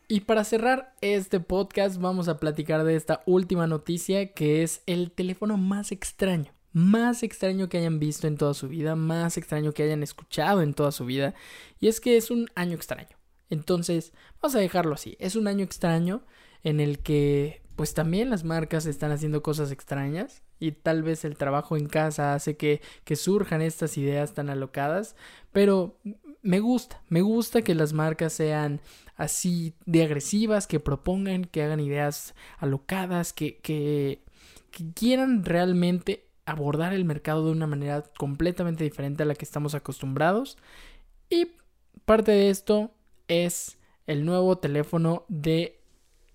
Y 0.09 0.21
para 0.21 0.45
cerrar 0.45 0.95
este 1.01 1.41
podcast 1.41 2.01
vamos 2.01 2.29
a 2.29 2.39
platicar 2.39 2.85
de 2.85 2.95
esta 2.95 3.23
última 3.27 3.67
noticia 3.67 4.33
que 4.35 4.63
es 4.63 4.83
el 4.87 5.11
teléfono 5.11 5.57
más 5.57 5.91
extraño, 5.91 6.53
más 6.73 7.25
extraño 7.25 7.69
que 7.69 7.79
hayan 7.79 7.99
visto 7.99 8.29
en 8.29 8.37
toda 8.37 8.55
su 8.55 8.69
vida, 8.69 8.95
más 8.95 9.37
extraño 9.37 9.73
que 9.73 9.83
hayan 9.83 10.05
escuchado 10.05 10.63
en 10.63 10.75
toda 10.75 10.93
su 10.93 11.07
vida. 11.07 11.35
Y 11.81 11.89
es 11.89 12.01
que 12.01 12.17
es 12.17 12.31
un 12.31 12.49
año 12.55 12.77
extraño. 12.77 13.17
Entonces, 13.51 14.13
vamos 14.41 14.55
a 14.55 14.61
dejarlo 14.61 14.95
así. 14.95 15.17
Es 15.19 15.35
un 15.35 15.49
año 15.49 15.65
extraño 15.65 16.23
en 16.63 16.79
el 16.79 17.01
que 17.01 17.63
pues 17.75 17.93
también 17.93 18.31
las 18.31 18.45
marcas 18.45 18.87
están 18.87 19.11
haciendo 19.11 19.43
cosas 19.43 19.73
extrañas. 19.73 20.43
y 20.59 20.73
tal 20.73 21.03
vez 21.03 21.25
el 21.25 21.37
trabajo 21.37 21.77
en 21.77 21.87
casa 21.87 22.33
hace 22.33 22.57
que, 22.57 22.81
que 23.05 23.17
surjan 23.17 23.61
estas 23.61 23.99
ideas 23.99 24.33
tan 24.33 24.49
alocadas, 24.49 25.17
pero 25.53 25.99
me 26.43 26.61
gusta, 26.61 27.03
me 27.11 27.21
gusta 27.21 27.61
que 27.61 27.75
las 27.75 27.93
marcas 27.93 28.33
sean 28.33 28.81
así 29.17 29.75
de 29.87 30.05
agresivas, 30.05 30.67
que 30.67 30.81
propongan, 30.81 31.45
que 31.45 31.63
hagan 31.63 31.81
ideas 31.81 32.35
alocadas, 32.59 33.33
que, 33.33 33.59
que, 33.59 34.23
quieran 34.95 35.45
realmente 35.45 36.29
abordar 36.45 36.93
el 36.93 37.07
mercado 37.07 37.47
de 37.47 37.53
una 37.53 37.67
manera 37.67 38.05
completamente 38.19 38.85
diferente 38.85 39.23
a 39.23 39.27
la 39.27 39.35
que 39.35 39.45
estamos 39.45 39.75
acostumbrados. 39.75 40.59
Y 41.31 41.49
parte 42.05 42.33
de 42.33 42.51
esto 42.51 42.93
es 43.27 43.79
el 44.07 44.25
nuevo 44.27 44.59
teléfono 44.59 45.25
de 45.29 45.81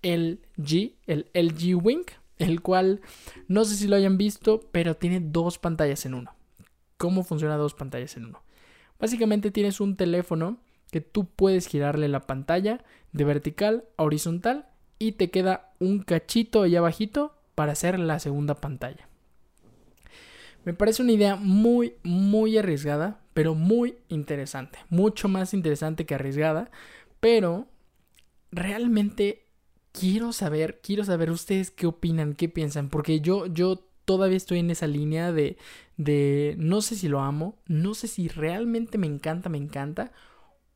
LG, 0.02 0.94
el 1.06 1.30
LG 1.32 1.76
Wing, 1.82 2.04
el 2.38 2.60
cual 2.62 3.00
no 3.46 3.64
sé 3.64 3.76
si 3.76 3.86
lo 3.86 3.94
hayan 3.94 4.18
visto, 4.18 4.60
pero 4.72 4.96
tiene 4.96 5.20
dos 5.20 5.58
pantallas 5.58 6.04
en 6.04 6.14
uno. 6.14 6.34
¿Cómo 6.96 7.22
funciona 7.22 7.56
dos 7.56 7.74
pantallas 7.74 8.16
en 8.16 8.26
uno? 8.26 8.42
Básicamente 8.98 9.50
tienes 9.50 9.80
un 9.80 9.96
teléfono 9.96 10.58
que 10.92 11.00
tú 11.00 11.24
puedes 11.24 11.66
girarle 11.66 12.06
la 12.06 12.20
pantalla 12.20 12.84
de 13.12 13.24
vertical 13.24 13.84
a 13.96 14.04
horizontal 14.04 14.68
y 14.98 15.12
te 15.12 15.30
queda 15.30 15.72
un 15.80 16.00
cachito 16.00 16.62
allá 16.62 16.78
abajito 16.78 17.34
para 17.54 17.72
hacer 17.72 17.98
la 17.98 18.18
segunda 18.20 18.54
pantalla. 18.54 19.08
Me 20.64 20.74
parece 20.74 21.02
una 21.02 21.12
idea 21.12 21.34
muy, 21.34 21.94
muy 22.04 22.56
arriesgada, 22.58 23.20
pero 23.32 23.54
muy 23.54 23.96
interesante. 24.08 24.78
Mucho 24.90 25.28
más 25.28 25.54
interesante 25.54 26.04
que 26.04 26.14
arriesgada, 26.14 26.70
pero 27.20 27.66
realmente 28.52 29.46
quiero 29.92 30.32
saber, 30.32 30.80
quiero 30.82 31.04
saber 31.04 31.30
ustedes 31.30 31.70
qué 31.70 31.86
opinan, 31.86 32.34
qué 32.34 32.50
piensan, 32.50 32.90
porque 32.90 33.20
yo, 33.20 33.46
yo 33.46 33.82
todavía 34.04 34.36
estoy 34.36 34.58
en 34.58 34.70
esa 34.70 34.86
línea 34.86 35.32
de, 35.32 35.56
de 35.96 36.54
no 36.58 36.82
sé 36.82 36.96
si 36.96 37.08
lo 37.08 37.20
amo, 37.20 37.56
no 37.66 37.94
sé 37.94 38.08
si 38.08 38.28
realmente 38.28 38.98
me 38.98 39.06
encanta, 39.06 39.48
me 39.48 39.58
encanta, 39.58 40.12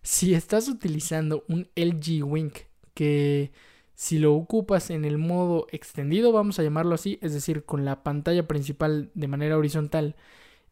si 0.03 0.35
estás 0.35 0.69
utilizando 0.69 1.45
un 1.49 1.69
LG 1.75 2.25
Wing 2.25 2.53
que 2.95 3.53
si 3.95 4.19
lo 4.19 4.35
ocupas 4.35 4.91
en 4.91 5.05
el 5.05 5.19
modo 5.19 5.67
extendido, 5.71 6.33
vamos 6.33 6.59
a 6.59 6.63
llamarlo 6.63 6.95
así, 6.95 7.19
es 7.23 7.33
decir, 7.33 7.65
con 7.65 7.85
la 7.85 8.03
pantalla 8.03 8.47
principal 8.49 9.11
de 9.15 9.29
manera 9.29 9.57
horizontal 9.57 10.17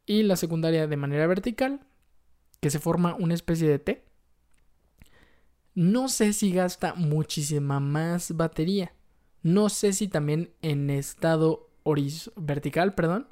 y 0.07 0.25
la 0.25 0.37
secundaria 0.37 0.87
de 0.87 0.97
manera 0.97 1.27
vertical, 1.27 1.81
que 2.61 2.71
se 2.71 2.81
forma 2.81 3.15
una 3.15 3.35
especie 3.35 3.69
de 3.69 3.79
T, 3.79 4.05
no 5.75 6.09
sé 6.09 6.33
si 6.33 6.53
gasta 6.53 6.95
muchísima 6.95 7.81
más 7.81 8.37
batería. 8.37 8.93
No 9.43 9.69
sé 9.69 9.93
si 9.93 10.07
también 10.07 10.53
en 10.61 10.91
estado 10.91 11.71
vertical, 12.37 12.95
perdón, 12.95 13.27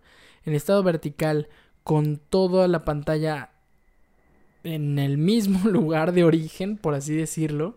en 0.45 0.55
estado 0.55 0.83
vertical 0.83 1.49
con 1.85 2.17
toda 2.17 2.69
la 2.69 2.85
pantalla 2.85 3.51
en 4.65 4.99
el 4.99 5.19
mismo 5.19 5.69
lugar 5.69 6.13
de 6.13 6.25
origen, 6.25 6.77
por 6.77 6.95
así 6.95 7.15
decirlo, 7.15 7.77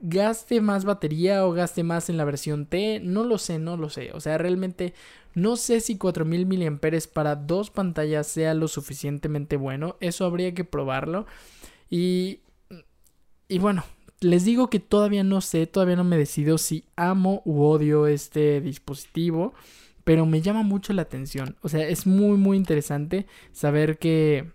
gaste 0.00 0.60
más 0.60 0.84
batería 0.84 1.46
o 1.46 1.52
gaste 1.52 1.82
más 1.82 2.08
en 2.08 2.16
la 2.16 2.24
versión 2.24 2.66
T, 2.66 3.00
no 3.02 3.24
lo 3.24 3.38
sé, 3.38 3.58
no 3.58 3.76
lo 3.76 3.88
sé. 3.88 4.10
O 4.12 4.20
sea, 4.20 4.38
realmente 4.38 4.94
no 5.34 5.56
sé 5.56 5.80
si 5.80 5.96
4000 5.96 6.46
mAh 6.46 6.78
para 7.12 7.36
dos 7.36 7.70
pantallas 7.70 8.26
sea 8.26 8.54
lo 8.54 8.68
suficientemente 8.68 9.56
bueno. 9.56 9.96
Eso 10.00 10.24
habría 10.24 10.54
que 10.54 10.64
probarlo. 10.64 11.26
Y, 11.90 12.40
y 13.48 13.58
bueno, 13.58 13.84
les 14.20 14.44
digo 14.44 14.70
que 14.70 14.80
todavía 14.80 15.24
no 15.24 15.40
sé, 15.40 15.66
todavía 15.66 15.96
no 15.96 16.04
me 16.04 16.16
decido 16.16 16.58
si 16.58 16.84
amo 16.96 17.42
u 17.44 17.62
odio 17.62 18.06
este 18.06 18.60
dispositivo 18.60 19.54
pero 20.06 20.24
me 20.24 20.40
llama 20.40 20.62
mucho 20.62 20.92
la 20.92 21.02
atención. 21.02 21.56
O 21.62 21.68
sea, 21.68 21.88
es 21.88 22.06
muy, 22.06 22.38
muy 22.38 22.56
interesante 22.56 23.26
saber 23.50 23.98
que, 23.98 24.52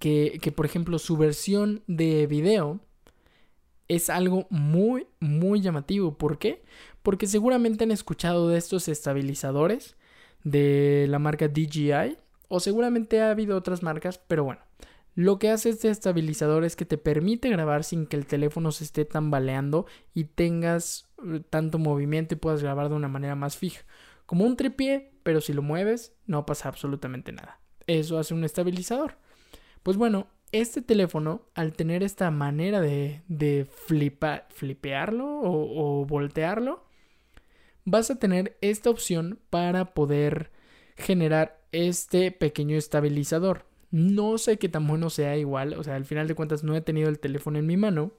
que, 0.00 0.40
que, 0.42 0.50
por 0.50 0.66
ejemplo, 0.66 0.98
su 0.98 1.16
versión 1.16 1.84
de 1.86 2.26
video 2.26 2.80
es 3.86 4.10
algo 4.10 4.48
muy, 4.50 5.06
muy 5.20 5.60
llamativo. 5.60 6.18
¿Por 6.18 6.40
qué? 6.40 6.64
Porque 7.04 7.28
seguramente 7.28 7.84
han 7.84 7.92
escuchado 7.92 8.48
de 8.48 8.58
estos 8.58 8.88
estabilizadores 8.88 9.96
de 10.42 11.06
la 11.08 11.20
marca 11.20 11.46
DJI, 11.46 12.16
o 12.48 12.58
seguramente 12.58 13.20
ha 13.20 13.30
habido 13.30 13.56
otras 13.56 13.84
marcas, 13.84 14.18
pero 14.26 14.42
bueno. 14.42 14.60
Lo 15.14 15.38
que 15.38 15.50
hace 15.50 15.68
este 15.68 15.90
estabilizador 15.90 16.64
es 16.64 16.74
que 16.74 16.84
te 16.84 16.98
permite 16.98 17.50
grabar 17.50 17.84
sin 17.84 18.06
que 18.06 18.16
el 18.16 18.26
teléfono 18.26 18.72
se 18.72 18.82
esté 18.82 19.04
tambaleando 19.04 19.86
y 20.12 20.24
tengas 20.24 21.06
eh, 21.24 21.40
tanto 21.48 21.78
movimiento 21.78 22.34
y 22.34 22.38
puedas 22.38 22.64
grabar 22.64 22.88
de 22.88 22.96
una 22.96 23.08
manera 23.08 23.36
más 23.36 23.56
fija 23.56 23.84
como 24.28 24.44
un 24.44 24.58
tripié, 24.58 25.10
pero 25.22 25.40
si 25.40 25.54
lo 25.54 25.62
mueves 25.62 26.12
no 26.26 26.44
pasa 26.44 26.68
absolutamente 26.68 27.32
nada. 27.32 27.60
Eso 27.86 28.18
hace 28.18 28.34
un 28.34 28.44
estabilizador. 28.44 29.16
Pues 29.82 29.96
bueno, 29.96 30.26
este 30.52 30.82
teléfono, 30.82 31.48
al 31.54 31.72
tener 31.72 32.02
esta 32.02 32.30
manera 32.30 32.82
de, 32.82 33.22
de 33.28 33.64
flipearlo 33.64 35.40
o, 35.40 36.04
voltearlo, 36.04 36.84
vas 37.86 38.10
a 38.10 38.18
tener 38.18 38.58
esta 38.60 38.90
opción 38.90 39.38
para 39.48 39.94
poder 39.94 40.52
generar 40.98 41.62
este 41.72 42.30
pequeño 42.30 42.76
estabilizador. 42.76 43.64
No 43.90 44.36
sé 44.36 44.58
qué 44.58 44.68
tan 44.68 44.86
bueno 44.86 45.08
sea 45.08 45.38
igual, 45.38 45.72
o 45.72 45.82
sea, 45.84 45.94
al 45.94 46.04
final 46.04 46.28
de 46.28 46.34
cuentas 46.34 46.62
no 46.64 46.76
he 46.76 46.82
tenido 46.82 47.08
el 47.08 47.18
teléfono 47.18 47.58
en 47.58 47.66
mi 47.66 47.78
mano, 47.78 48.12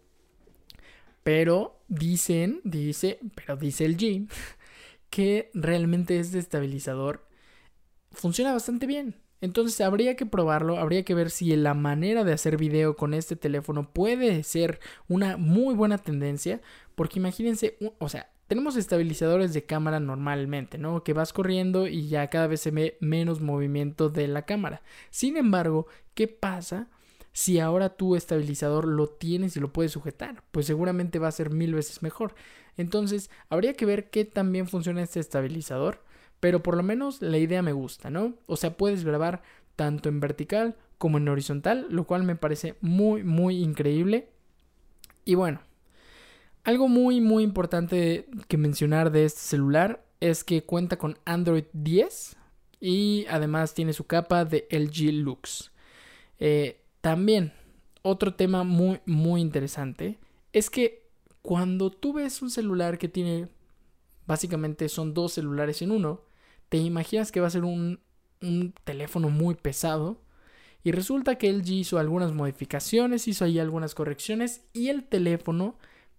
pero 1.21 1.83
dicen, 1.87 2.61
dice, 2.63 3.19
pero 3.35 3.57
dice 3.57 3.85
el 3.85 3.95
G, 3.95 4.27
que 5.09 5.51
realmente 5.53 6.19
este 6.19 6.39
estabilizador 6.39 7.27
funciona 8.11 8.53
bastante 8.53 8.85
bien. 8.85 9.15
Entonces 9.41 9.79
habría 9.81 10.15
que 10.15 10.25
probarlo, 10.25 10.77
habría 10.77 11.05
que 11.05 11.15
ver 11.15 11.29
si 11.29 11.55
la 11.55 11.73
manera 11.73 12.23
de 12.23 12.33
hacer 12.33 12.57
video 12.57 12.95
con 12.95 13.13
este 13.13 13.35
teléfono 13.35 13.91
puede 13.93 14.43
ser 14.43 14.79
una 15.07 15.37
muy 15.37 15.75
buena 15.75 15.97
tendencia, 15.97 16.61
porque 16.95 17.19
imagínense, 17.19 17.77
o 17.99 18.09
sea, 18.09 18.31
tenemos 18.47 18.75
estabilizadores 18.75 19.53
de 19.53 19.63
cámara 19.63 19.99
normalmente, 19.99 20.77
¿no? 20.77 21.03
Que 21.03 21.13
vas 21.13 21.31
corriendo 21.31 21.87
y 21.87 22.07
ya 22.07 22.29
cada 22.29 22.47
vez 22.47 22.61
se 22.61 22.71
ve 22.71 22.97
menos 22.99 23.39
movimiento 23.39 24.09
de 24.09 24.27
la 24.27 24.45
cámara. 24.45 24.81
Sin 25.09 25.37
embargo, 25.37 25.87
¿qué 26.15 26.27
pasa 26.27 26.89
si 27.39 27.57
ahora 27.61 27.95
tu 27.95 28.17
estabilizador 28.17 28.85
lo 28.85 29.07
tienes 29.07 29.55
y 29.55 29.61
lo 29.61 29.71
puedes 29.71 29.93
sujetar? 29.93 30.43
Pues 30.51 30.65
seguramente 30.65 31.19
va 31.19 31.29
a 31.29 31.31
ser 31.31 31.51
mil 31.51 31.73
veces 31.73 32.03
mejor. 32.03 32.35
Entonces, 32.75 33.31
habría 33.47 33.75
que 33.75 33.85
ver 33.85 34.09
qué 34.09 34.25
también 34.25 34.67
funciona 34.67 35.01
este 35.01 35.21
estabilizador, 35.21 36.03
pero 36.41 36.61
por 36.61 36.75
lo 36.75 36.83
menos 36.83 37.21
la 37.21 37.37
idea 37.37 37.61
me 37.61 37.71
gusta, 37.71 38.09
¿no? 38.09 38.33
O 38.45 38.57
sea, 38.57 38.75
puedes 38.75 39.05
grabar 39.05 39.41
tanto 39.77 40.09
en 40.09 40.19
vertical 40.19 40.75
como 40.97 41.17
en 41.17 41.29
horizontal, 41.29 41.87
lo 41.89 42.03
cual 42.03 42.23
me 42.23 42.35
parece 42.35 42.75
muy, 42.81 43.23
muy 43.23 43.63
increíble. 43.63 44.27
Y 45.23 45.35
bueno, 45.35 45.61
algo 46.65 46.89
muy, 46.89 47.21
muy 47.21 47.43
importante 47.43 48.27
que 48.49 48.57
mencionar 48.57 49.13
de 49.13 49.23
este 49.23 49.39
celular 49.39 50.03
es 50.19 50.43
que 50.43 50.63
cuenta 50.63 50.97
con 50.97 51.17
Android 51.23 51.63
10 51.71 52.35
y 52.81 53.27
además 53.29 53.73
tiene 53.73 53.93
su 53.93 54.07
capa 54.07 54.43
de 54.43 54.67
LG 54.69 55.13
Lux. 55.13 55.71
Eh, 56.37 56.81
también, 57.01 57.53
otro 58.01 58.33
tema 58.33 58.63
muy, 58.63 58.99
muy 59.05 59.41
interesante 59.41 60.19
es 60.53 60.69
que 60.69 61.07
cuando 61.41 61.91
tú 61.91 62.13
ves 62.13 62.41
un 62.41 62.49
celular 62.49 62.97
que 62.97 63.07
tiene, 63.07 63.47
básicamente 64.25 64.89
son 64.89 65.13
dos 65.13 65.33
celulares 65.33 65.81
en 65.81 65.91
uno, 65.91 66.21
te 66.69 66.77
imaginas 66.77 67.31
que 67.31 67.39
va 67.39 67.47
a 67.47 67.51
ser 67.51 67.63
un, 67.63 67.99
un 68.41 68.73
teléfono 68.83 69.29
muy 69.29 69.55
pesado. 69.55 70.21
Y 70.83 70.91
resulta 70.91 71.37
que 71.37 71.51
LG 71.51 71.71
hizo 71.71 71.99
algunas 71.99 72.33
modificaciones, 72.33 73.27
hizo 73.27 73.43
ahí 73.43 73.59
algunas 73.59 73.95
correcciones 73.95 74.63
y 74.73 74.87
el 74.87 75.03
teléfono 75.03 75.77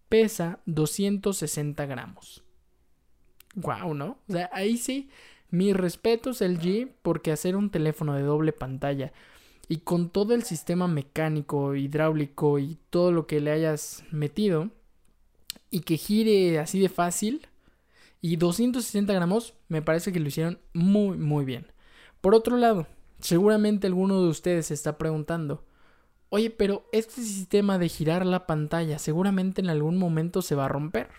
pesa 0.08 0.60
260 0.66 1.86
gramos. 1.86 2.44
Wow, 3.54 3.94
¿no? 3.94 4.18
O 4.28 4.32
sea, 4.32 4.50
ahí 4.52 4.76
sí, 4.76 5.08
mis 5.50 5.74
respetos 5.74 6.42
LG 6.42 6.88
porque 7.02 7.32
hacer 7.32 7.56
un 7.56 7.70
teléfono 7.70 8.14
de 8.14 8.22
doble 8.22 8.52
pantalla 8.52 9.12
y 9.70 9.76
con 9.76 10.10
todo 10.10 10.34
el 10.34 10.42
sistema 10.42 10.88
mecánico, 10.88 11.76
hidráulico 11.76 12.58
y 12.58 12.76
todo 12.90 13.12
lo 13.12 13.28
que 13.28 13.38
le 13.40 13.52
hayas 13.52 14.02
metido 14.10 14.68
y 15.70 15.82
que 15.82 15.96
gire 15.96 16.58
así 16.58 16.80
de 16.80 16.88
fácil 16.88 17.46
y 18.20 18.34
260 18.34 19.12
gramos, 19.12 19.54
me 19.68 19.80
parece 19.80 20.10
que 20.10 20.18
lo 20.18 20.26
hicieron 20.26 20.58
muy, 20.74 21.16
muy 21.18 21.44
bien. 21.44 21.68
Por 22.20 22.34
otro 22.34 22.56
lado, 22.56 22.88
seguramente 23.20 23.86
alguno 23.86 24.20
de 24.20 24.28
ustedes 24.30 24.66
se 24.66 24.74
está 24.74 24.98
preguntando, 24.98 25.64
oye, 26.30 26.50
pero 26.50 26.88
este 26.90 27.22
sistema 27.22 27.78
de 27.78 27.88
girar 27.88 28.26
la 28.26 28.48
pantalla 28.48 28.98
seguramente 28.98 29.60
en 29.60 29.70
algún 29.70 29.98
momento 29.98 30.42
se 30.42 30.56
va 30.56 30.64
a 30.64 30.68
romper. 30.68 31.10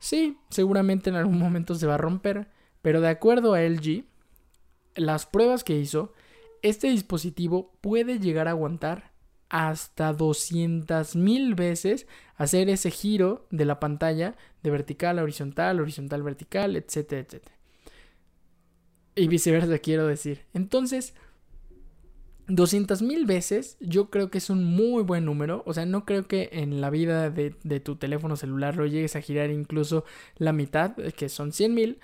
Sí, 0.00 0.38
seguramente 0.48 1.10
en 1.10 1.16
algún 1.16 1.38
momento 1.38 1.74
se 1.74 1.86
va 1.86 1.96
a 1.96 1.98
romper, 1.98 2.48
pero 2.80 3.02
de 3.02 3.08
acuerdo 3.10 3.52
a 3.52 3.60
LG, 3.60 4.06
las 4.94 5.26
pruebas 5.26 5.64
que 5.64 5.76
hizo, 5.76 6.14
este 6.62 6.88
dispositivo 6.88 7.72
puede 7.80 8.18
llegar 8.18 8.48
a 8.48 8.52
aguantar 8.52 9.12
hasta 9.48 10.14
200.000 10.14 11.54
veces 11.56 12.06
hacer 12.36 12.68
ese 12.68 12.90
giro 12.90 13.46
de 13.50 13.64
la 13.64 13.80
pantalla 13.80 14.36
de 14.62 14.70
vertical 14.70 15.18
a 15.18 15.22
horizontal, 15.22 15.80
horizontal 15.80 16.22
vertical, 16.22 16.76
etcétera, 16.76 17.22
etcétera. 17.22 17.56
Y 19.14 19.26
viceversa, 19.26 19.78
quiero 19.78 20.06
decir. 20.06 20.44
Entonces, 20.54 21.14
200.000 22.48 23.26
veces 23.26 23.76
yo 23.80 24.10
creo 24.10 24.30
que 24.30 24.38
es 24.38 24.48
un 24.50 24.64
muy 24.64 25.02
buen 25.02 25.24
número. 25.24 25.62
O 25.66 25.74
sea, 25.74 25.86
no 25.86 26.04
creo 26.04 26.26
que 26.26 26.50
en 26.52 26.80
la 26.80 26.90
vida 26.90 27.30
de, 27.30 27.50
tu 27.80 27.96
teléfono 27.96 28.36
celular 28.36 28.76
lo 28.76 28.86
llegues 28.86 29.16
a 29.16 29.20
girar 29.20 29.50
incluso 29.50 30.04
la 30.36 30.52
mitad, 30.52 30.94
que 30.96 31.28
son 31.28 31.50
100.000. 31.50 31.98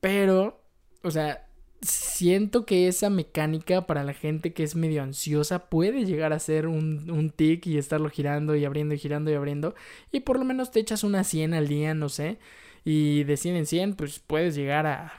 Pero, 0.00 0.62
o 1.02 1.10
sea, 1.10 1.43
siento 1.84 2.64
que 2.64 2.88
esa 2.88 3.10
mecánica 3.10 3.86
para 3.86 4.04
la 4.04 4.14
gente 4.14 4.52
que 4.52 4.62
es 4.62 4.74
medio 4.74 5.02
ansiosa 5.02 5.66
puede 5.66 6.04
llegar 6.04 6.32
a 6.32 6.38
ser 6.38 6.66
un, 6.66 7.10
un 7.10 7.30
tic 7.30 7.66
y 7.66 7.78
estarlo 7.78 8.08
girando 8.08 8.56
y 8.56 8.64
abriendo 8.64 8.94
y 8.94 8.98
girando 8.98 9.30
y 9.30 9.34
abriendo. 9.34 9.74
Y 10.10 10.20
por 10.20 10.38
lo 10.38 10.44
menos 10.44 10.70
te 10.70 10.80
echas 10.80 11.04
una 11.04 11.24
100 11.24 11.54
al 11.54 11.68
día, 11.68 11.94
no 11.94 12.08
sé. 12.08 12.38
Y 12.84 13.24
de 13.24 13.36
100 13.36 13.56
en 13.56 13.66
100, 13.66 13.94
pues 13.94 14.18
puedes 14.18 14.54
llegar 14.54 14.86
a, 14.86 15.12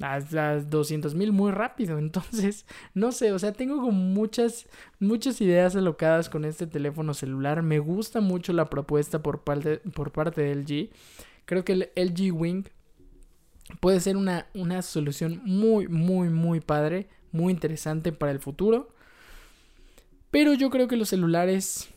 a, 0.00 0.14
a 0.16 0.60
200 0.60 1.14
mil 1.14 1.32
muy 1.32 1.50
rápido. 1.50 1.98
Entonces, 1.98 2.66
no 2.94 3.12
sé, 3.12 3.32
o 3.32 3.38
sea, 3.38 3.52
tengo 3.52 3.76
como 3.76 3.92
muchas, 3.92 4.66
muchas 4.98 5.40
ideas 5.40 5.76
alocadas 5.76 6.28
con 6.28 6.44
este 6.44 6.66
teléfono 6.66 7.14
celular. 7.14 7.62
Me 7.62 7.78
gusta 7.78 8.20
mucho 8.20 8.52
la 8.52 8.68
propuesta 8.70 9.22
por 9.22 9.42
parte, 9.42 9.78
por 9.94 10.12
parte 10.12 10.42
de 10.42 10.54
LG. 10.54 10.90
Creo 11.44 11.64
que 11.64 11.72
el 11.72 11.90
LG 11.96 12.32
Wing 12.34 12.64
puede 13.80 14.00
ser 14.00 14.16
una, 14.16 14.46
una 14.54 14.82
solución 14.82 15.40
muy, 15.44 15.88
muy, 15.88 16.28
muy 16.28 16.60
padre, 16.60 17.08
muy 17.30 17.52
interesante 17.52 18.12
para 18.12 18.32
el 18.32 18.38
futuro. 18.38 18.94
Pero 20.30 20.54
yo 20.54 20.70
creo 20.70 20.88
que 20.88 20.96
los 20.96 21.10
celulares 21.10 21.90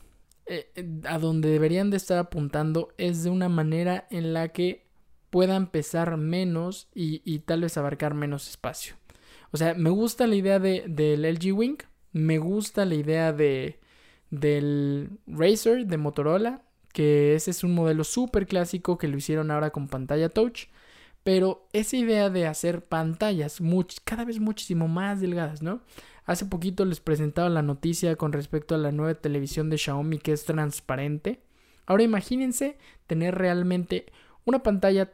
eh, 0.46 0.70
a 1.08 1.18
donde 1.18 1.50
deberían 1.50 1.90
de 1.90 1.98
estar 1.98 2.18
apuntando 2.18 2.94
es 2.98 3.24
de 3.24 3.30
una 3.30 3.50
manera 3.50 4.08
en 4.12 4.34
la 4.34 4.50
que 4.50 4.86
puedan 5.30 5.68
pesar 5.68 6.18
menos 6.18 6.88
y, 6.94 7.22
y 7.26 7.40
tal 7.40 7.62
vez 7.62 7.78
abarcar 7.78 8.14
menos 8.14 8.50
espacio. 8.50 8.96
O 9.52 9.58
sea, 9.58 9.74
me 9.74 9.90
gusta 9.90 10.28
la 10.28 10.36
idea 10.36 10.60
de, 10.60 10.84
del 10.88 11.24
LG 11.26 11.54
Wing, 11.54 11.78
me 12.12 12.38
gusta 12.38 12.86
la 12.86 12.96
idea 12.96 13.34
de, 13.34 13.80
del 14.30 15.10
Razer 15.28 15.86
de 15.88 15.98
Motorola, 15.98 16.62
que 16.94 17.36
ese 17.36 17.52
es 17.52 17.64
un 17.64 17.74
modelo 17.74 18.04
súper 18.04 18.48
clásico 18.48 18.98
que 18.98 19.08
lo 19.08 19.18
hicieron 19.18 19.52
ahora 19.52 19.72
con 19.72 19.88
pantalla 19.88 20.30
touch. 20.30 20.68
Pero 21.26 21.68
esa 21.74 21.98
idea 21.98 22.30
de 22.30 22.46
hacer 22.46 22.84
pantallas 22.84 23.60
cada 24.04 24.26
vez 24.26 24.40
muchísimo 24.40 24.88
más 24.88 25.22
delgadas, 25.22 25.64
¿no? 25.64 25.82
Hace 26.24 26.46
poquito 26.46 26.86
les 26.86 27.00
presentaba 27.00 27.50
la 27.50 27.64
noticia 27.64 28.16
con 28.16 28.32
respecto 28.32 28.76
a 28.76 28.78
la 28.78 28.92
nueva 28.92 29.16
televisión 29.16 29.72
de 29.72 29.80
Xiaomi 29.80 30.20
que 30.20 30.34
es 30.34 30.46
transparente. 30.46 31.42
Ahora 31.88 32.04
imagínense 32.04 32.78
tener 33.08 33.34
realmente 33.34 34.06
una 34.46 34.62
pantalla 34.62 35.14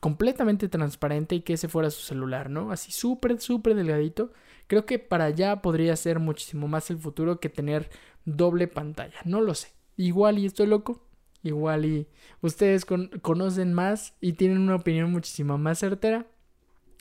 completamente 0.00 0.68
transparente 0.68 1.36
y 1.36 1.42
que 1.42 1.52
ese 1.52 1.68
fuera 1.68 1.88
su 1.90 2.02
celular, 2.02 2.50
¿no? 2.50 2.72
Así 2.72 2.90
súper, 2.90 3.40
súper 3.40 3.76
delgadito. 3.76 4.32
Creo 4.66 4.86
que 4.86 4.98
para 4.98 5.26
allá 5.26 5.62
podría 5.62 5.94
ser 5.94 6.18
muchísimo 6.18 6.66
más 6.66 6.90
el 6.90 6.98
futuro 6.98 7.38
que 7.38 7.48
tener 7.48 7.90
doble 8.24 8.66
pantalla. 8.66 9.20
No 9.24 9.40
lo 9.40 9.54
sé. 9.54 9.68
Igual 9.96 10.40
y 10.40 10.46
estoy 10.46 10.66
loco, 10.66 11.06
igual 11.44 11.84
y 11.84 12.08
ustedes 12.40 12.84
conocen 12.84 13.72
más 13.72 14.14
y 14.20 14.32
tienen 14.32 14.58
una 14.58 14.76
opinión 14.76 15.12
muchísimo 15.12 15.56
más 15.58 15.78
certera. 15.78 16.26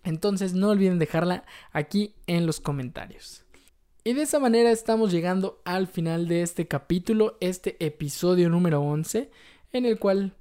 Entonces 0.03 0.53
no 0.53 0.69
olviden 0.69 0.99
dejarla 0.99 1.45
aquí 1.71 2.13
en 2.27 2.45
los 2.45 2.60
comentarios. 2.60 3.43
Y 4.03 4.13
de 4.13 4.23
esa 4.23 4.38
manera 4.39 4.69
estamos 4.69 5.12
llegando 5.12 5.62
al 5.63 5.88
final 5.88 6.27
de 6.27 6.41
este 6.41 6.67
capítulo, 6.67 7.38
este 7.39 7.77
episodio 7.84 8.49
número 8.49 8.82
11, 8.82 9.32
en 9.71 9.86
el 9.86 9.97
cual 9.97 10.36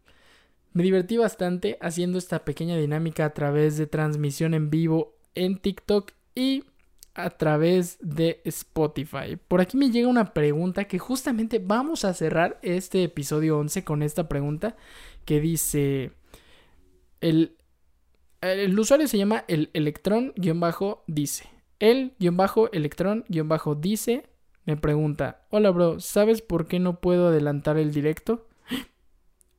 me 0.73 0.83
divertí 0.83 1.17
bastante 1.17 1.79
haciendo 1.81 2.19
esta 2.19 2.45
pequeña 2.45 2.77
dinámica 2.77 3.25
a 3.25 3.35
través 3.35 3.77
de 3.77 3.87
transmisión 3.87 4.55
en 4.55 4.69
vivo 4.69 5.15
en 5.35 5.59
TikTok 5.59 6.13
y 6.35 6.65
a 7.15 7.31
través 7.31 7.97
de 8.01 8.41
Spotify. 8.45 9.39
Por 9.49 9.61
aquí 9.61 9.77
me 9.77 9.91
llega 9.91 10.07
una 10.09 10.33
pregunta 10.33 10.85
que 10.85 10.99
justamente 10.99 11.59
vamos 11.59 12.05
a 12.05 12.15
cerrar 12.15 12.59
este 12.63 13.03
episodio 13.05 13.59
11 13.59 13.85
con 13.85 14.03
esta 14.03 14.29
pregunta 14.29 14.77
que 15.25 15.41
dice 15.41 16.13
el, 17.21 17.57
el 18.41 18.79
usuario 18.79 19.09
se 19.09 19.19
llama 19.19 19.45
el 19.49 19.71
electrón-dice. 19.73 21.49
El-electrón-dice 21.79 24.27
me 24.65 24.77
pregunta, 24.77 25.45
hola 25.51 25.71
bro, 25.71 25.99
¿sabes 26.01 26.43
por 26.43 26.69
qué 26.69 26.79
no 26.79 27.01
puedo 27.01 27.29
adelantar 27.29 27.79
el 27.79 27.93
directo? 27.93 28.49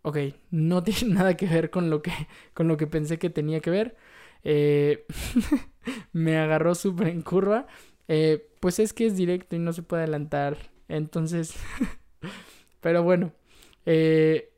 Ok, 0.05 0.17
no 0.51 0.83
tiene 0.83 1.13
nada 1.15 1.37
que 1.37 1.47
ver 1.47 1.69
con 1.69 1.89
lo 1.89 2.01
que, 2.01 2.11
con 2.53 2.67
lo 2.67 2.75
que 2.75 2.87
pensé 2.87 3.19
que 3.19 3.29
tenía 3.29 3.61
que 3.61 3.69
ver. 3.69 3.95
Eh, 4.43 5.05
me 6.13 6.37
agarró 6.37 6.75
súper 6.75 7.07
en 7.07 7.21
curva. 7.21 7.67
Eh, 8.07 8.49
pues 8.59 8.79
es 8.79 8.93
que 8.93 9.05
es 9.05 9.15
directo 9.15 9.55
y 9.55 9.59
no 9.59 9.73
se 9.73 9.83
puede 9.83 10.03
adelantar. 10.03 10.57
Entonces, 10.87 11.55
pero 12.81 13.03
bueno. 13.03 13.33
Eh, 13.85 14.51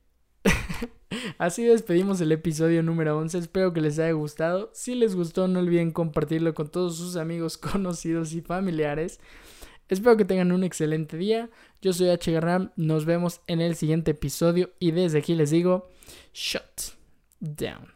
así 1.37 1.63
despedimos 1.63 2.21
el 2.21 2.31
episodio 2.31 2.83
número 2.83 3.17
11. 3.17 3.37
Espero 3.37 3.73
que 3.73 3.81
les 3.81 3.99
haya 3.99 4.11
gustado. 4.11 4.69
Si 4.73 4.95
les 4.95 5.15
gustó, 5.15 5.47
no 5.47 5.59
olviden 5.59 5.91
compartirlo 5.91 6.53
con 6.53 6.69
todos 6.69 6.97
sus 6.97 7.15
amigos, 7.15 7.57
conocidos 7.57 8.33
y 8.33 8.41
familiares. 8.41 9.19
Espero 9.87 10.17
que 10.17 10.25
tengan 10.25 10.51
un 10.51 10.63
excelente 10.63 11.15
día. 11.15 11.49
Yo 11.81 11.93
soy 11.93 12.09
H. 12.09 12.31
Garram. 12.31 12.71
Nos 12.75 13.05
vemos 13.05 13.41
en 13.47 13.61
el 13.61 13.75
siguiente 13.75 14.11
episodio. 14.11 14.71
Y 14.79 14.91
desde 14.91 15.19
aquí 15.19 15.35
les 15.35 15.51
digo: 15.51 15.89
Shut 16.33 16.95
down. 17.39 17.94